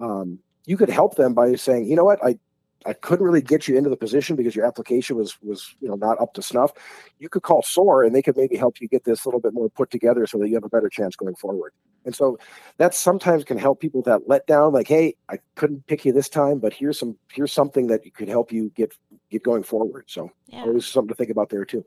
um, 0.00 0.38
you 0.64 0.76
could 0.76 0.90
help 0.90 1.16
them 1.16 1.34
by 1.34 1.54
saying, 1.56 1.86
you 1.86 1.96
know 1.96 2.04
what, 2.04 2.24
I 2.24 2.38
I 2.86 2.92
couldn't 2.92 3.24
really 3.24 3.42
get 3.42 3.68
you 3.68 3.76
into 3.76 3.90
the 3.90 3.96
position 3.96 4.36
because 4.36 4.56
your 4.56 4.66
application 4.66 5.16
was 5.16 5.36
was 5.42 5.74
you 5.80 5.88
know 5.88 5.94
not 5.94 6.20
up 6.20 6.34
to 6.34 6.42
snuff. 6.42 6.72
You 7.18 7.28
could 7.28 7.42
call 7.42 7.62
SOAR 7.62 8.04
and 8.04 8.14
they 8.14 8.22
could 8.22 8.36
maybe 8.36 8.56
help 8.56 8.80
you 8.80 8.88
get 8.88 9.04
this 9.04 9.24
a 9.24 9.28
little 9.28 9.40
bit 9.40 9.54
more 9.54 9.70
put 9.70 9.90
together 9.90 10.26
so 10.26 10.38
that 10.38 10.48
you 10.48 10.54
have 10.54 10.64
a 10.64 10.68
better 10.68 10.88
chance 10.88 11.16
going 11.16 11.34
forward. 11.34 11.72
And 12.04 12.14
so 12.14 12.38
that 12.78 12.94
sometimes 12.94 13.44
can 13.44 13.58
help 13.58 13.80
people 13.80 14.02
that 14.02 14.28
let 14.28 14.46
down, 14.46 14.72
like, 14.72 14.88
hey, 14.88 15.14
I 15.28 15.38
couldn't 15.54 15.86
pick 15.86 16.04
you 16.04 16.12
this 16.12 16.28
time, 16.28 16.58
but 16.58 16.72
here's 16.72 16.98
some 16.98 17.16
here's 17.32 17.52
something 17.52 17.86
that 17.88 18.00
could 18.14 18.28
help 18.28 18.52
you 18.52 18.70
get 18.74 18.92
get 19.32 19.42
going 19.42 19.62
forward. 19.62 20.04
So 20.06 20.30
yeah. 20.46 20.62
always 20.62 20.86
something 20.86 21.08
to 21.08 21.14
think 21.14 21.30
about 21.30 21.48
there 21.48 21.64
too. 21.64 21.84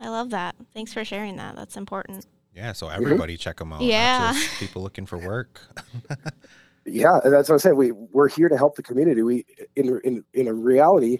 I 0.00 0.08
love 0.08 0.30
that. 0.30 0.56
Thanks 0.74 0.92
for 0.92 1.04
sharing 1.04 1.36
that. 1.36 1.56
That's 1.56 1.76
important. 1.76 2.26
Yeah, 2.54 2.72
so 2.72 2.88
everybody 2.88 3.34
mm-hmm. 3.34 3.40
check 3.40 3.58
them 3.58 3.72
out. 3.72 3.82
Yeah, 3.82 4.38
people 4.58 4.82
looking 4.82 5.06
for 5.06 5.18
work. 5.18 5.60
yeah 6.84 7.20
that's 7.24 7.48
what 7.48 7.54
i 7.54 7.58
said 7.58 7.74
we 7.74 7.92
we're 7.92 8.28
here 8.28 8.48
to 8.48 8.56
help 8.56 8.74
the 8.74 8.82
community 8.82 9.22
we 9.22 9.46
in 9.76 10.00
in 10.04 10.24
in 10.34 10.48
a 10.48 10.54
reality 10.54 11.16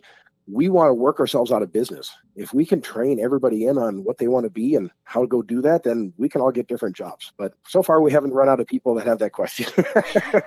we 0.48 0.68
want 0.68 0.88
to 0.88 0.94
work 0.94 1.20
ourselves 1.20 1.52
out 1.52 1.62
of 1.62 1.72
business 1.72 2.12
if 2.34 2.52
we 2.52 2.66
can 2.66 2.80
train 2.80 3.20
everybody 3.20 3.66
in 3.66 3.78
on 3.78 4.02
what 4.02 4.18
they 4.18 4.26
want 4.26 4.44
to 4.44 4.50
be 4.50 4.74
and 4.74 4.90
how 5.04 5.20
to 5.20 5.26
go 5.26 5.40
do 5.40 5.62
that 5.62 5.84
then 5.84 6.12
we 6.16 6.28
can 6.28 6.40
all 6.40 6.50
get 6.50 6.66
different 6.66 6.96
jobs 6.96 7.32
but 7.36 7.54
so 7.66 7.82
far 7.82 8.00
we 8.00 8.10
haven't 8.10 8.32
run 8.32 8.48
out 8.48 8.58
of 8.58 8.66
people 8.66 8.94
that 8.94 9.06
have 9.06 9.18
that 9.18 9.30
question 9.30 9.66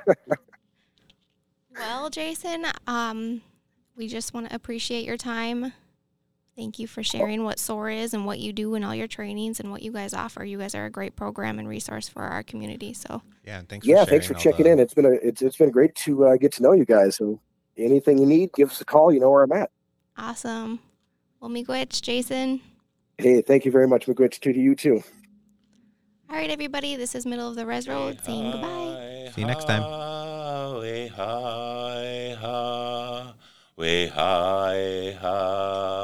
well 1.76 2.10
jason 2.10 2.66
um 2.88 3.42
we 3.96 4.08
just 4.08 4.34
want 4.34 4.50
to 4.50 4.56
appreciate 4.56 5.06
your 5.06 5.18
time 5.18 5.74
Thank 6.56 6.80
you 6.80 6.88
for 6.88 7.04
sharing 7.04 7.44
what 7.44 7.60
SOAR 7.60 7.90
is 7.90 8.14
and 8.14 8.26
what 8.26 8.40
you 8.40 8.54
do 8.54 8.76
and 8.76 8.86
all 8.86 8.96
your 8.96 9.08
trainings 9.08 9.60
and 9.60 9.72
what 9.72 9.82
you 9.82 9.92
guys 9.92 10.14
offer. 10.14 10.46
You 10.46 10.58
guys 10.58 10.74
are 10.74 10.86
a 10.86 10.90
great 10.90 11.18
program 11.18 11.60
and 11.60 11.68
resource 11.68 12.08
for 12.08 12.22
our 12.24 12.44
community. 12.44 12.94
So 12.94 13.22
yeah, 13.44 13.62
thanks. 13.68 13.86
yeah, 13.86 14.06
thanks 14.06 14.26
for 14.26 14.36
checking 14.36 14.64
the... 14.64 14.72
in. 14.72 14.80
It's 14.80 14.94
been 14.94 15.06
a 15.06 15.12
it's 15.12 15.42
it's 15.42 15.58
been 15.58 15.70
great 15.70 15.94
to 15.96 16.28
uh, 16.28 16.38
get 16.38 16.54
to 16.54 16.64
know 16.64 16.72
you 16.72 16.86
guys. 16.86 17.18
So 17.18 17.42
anything 17.76 18.18
you 18.20 18.26
need, 18.26 18.54
give 18.54 18.70
us 18.70 18.80
a 18.80 18.86
call. 18.86 19.12
You 19.12 19.20
know 19.20 19.32
where 19.32 19.44
I'm 19.44 19.52
at. 19.52 19.70
Awesome. 20.18 20.80
Well, 21.42 21.52
miigwech, 21.52 22.02
Jason. 22.02 22.62
Hey, 23.18 23.42
thank 23.42 23.66
you 23.66 23.72
very 23.72 23.88
much, 23.88 24.06
miigwech, 24.06 24.40
to 24.40 24.58
you 24.58 24.76
too. 24.76 25.04
All 26.30 26.38
right, 26.38 26.50
everybody. 26.50 26.96
This 26.96 27.16
is 27.16 27.26
Middle 27.26 27.50
of 27.50 27.56
the 27.56 27.66
Res 27.66 27.86
Road 27.86 28.22
saying 28.24 28.52
goodbye. 28.52 29.30
See 29.36 29.42
you 29.42 29.48
next 29.48 29.66
time. 29.66 29.84
We 33.78 34.08
hi, 34.08 35.18
hi. 35.20 35.95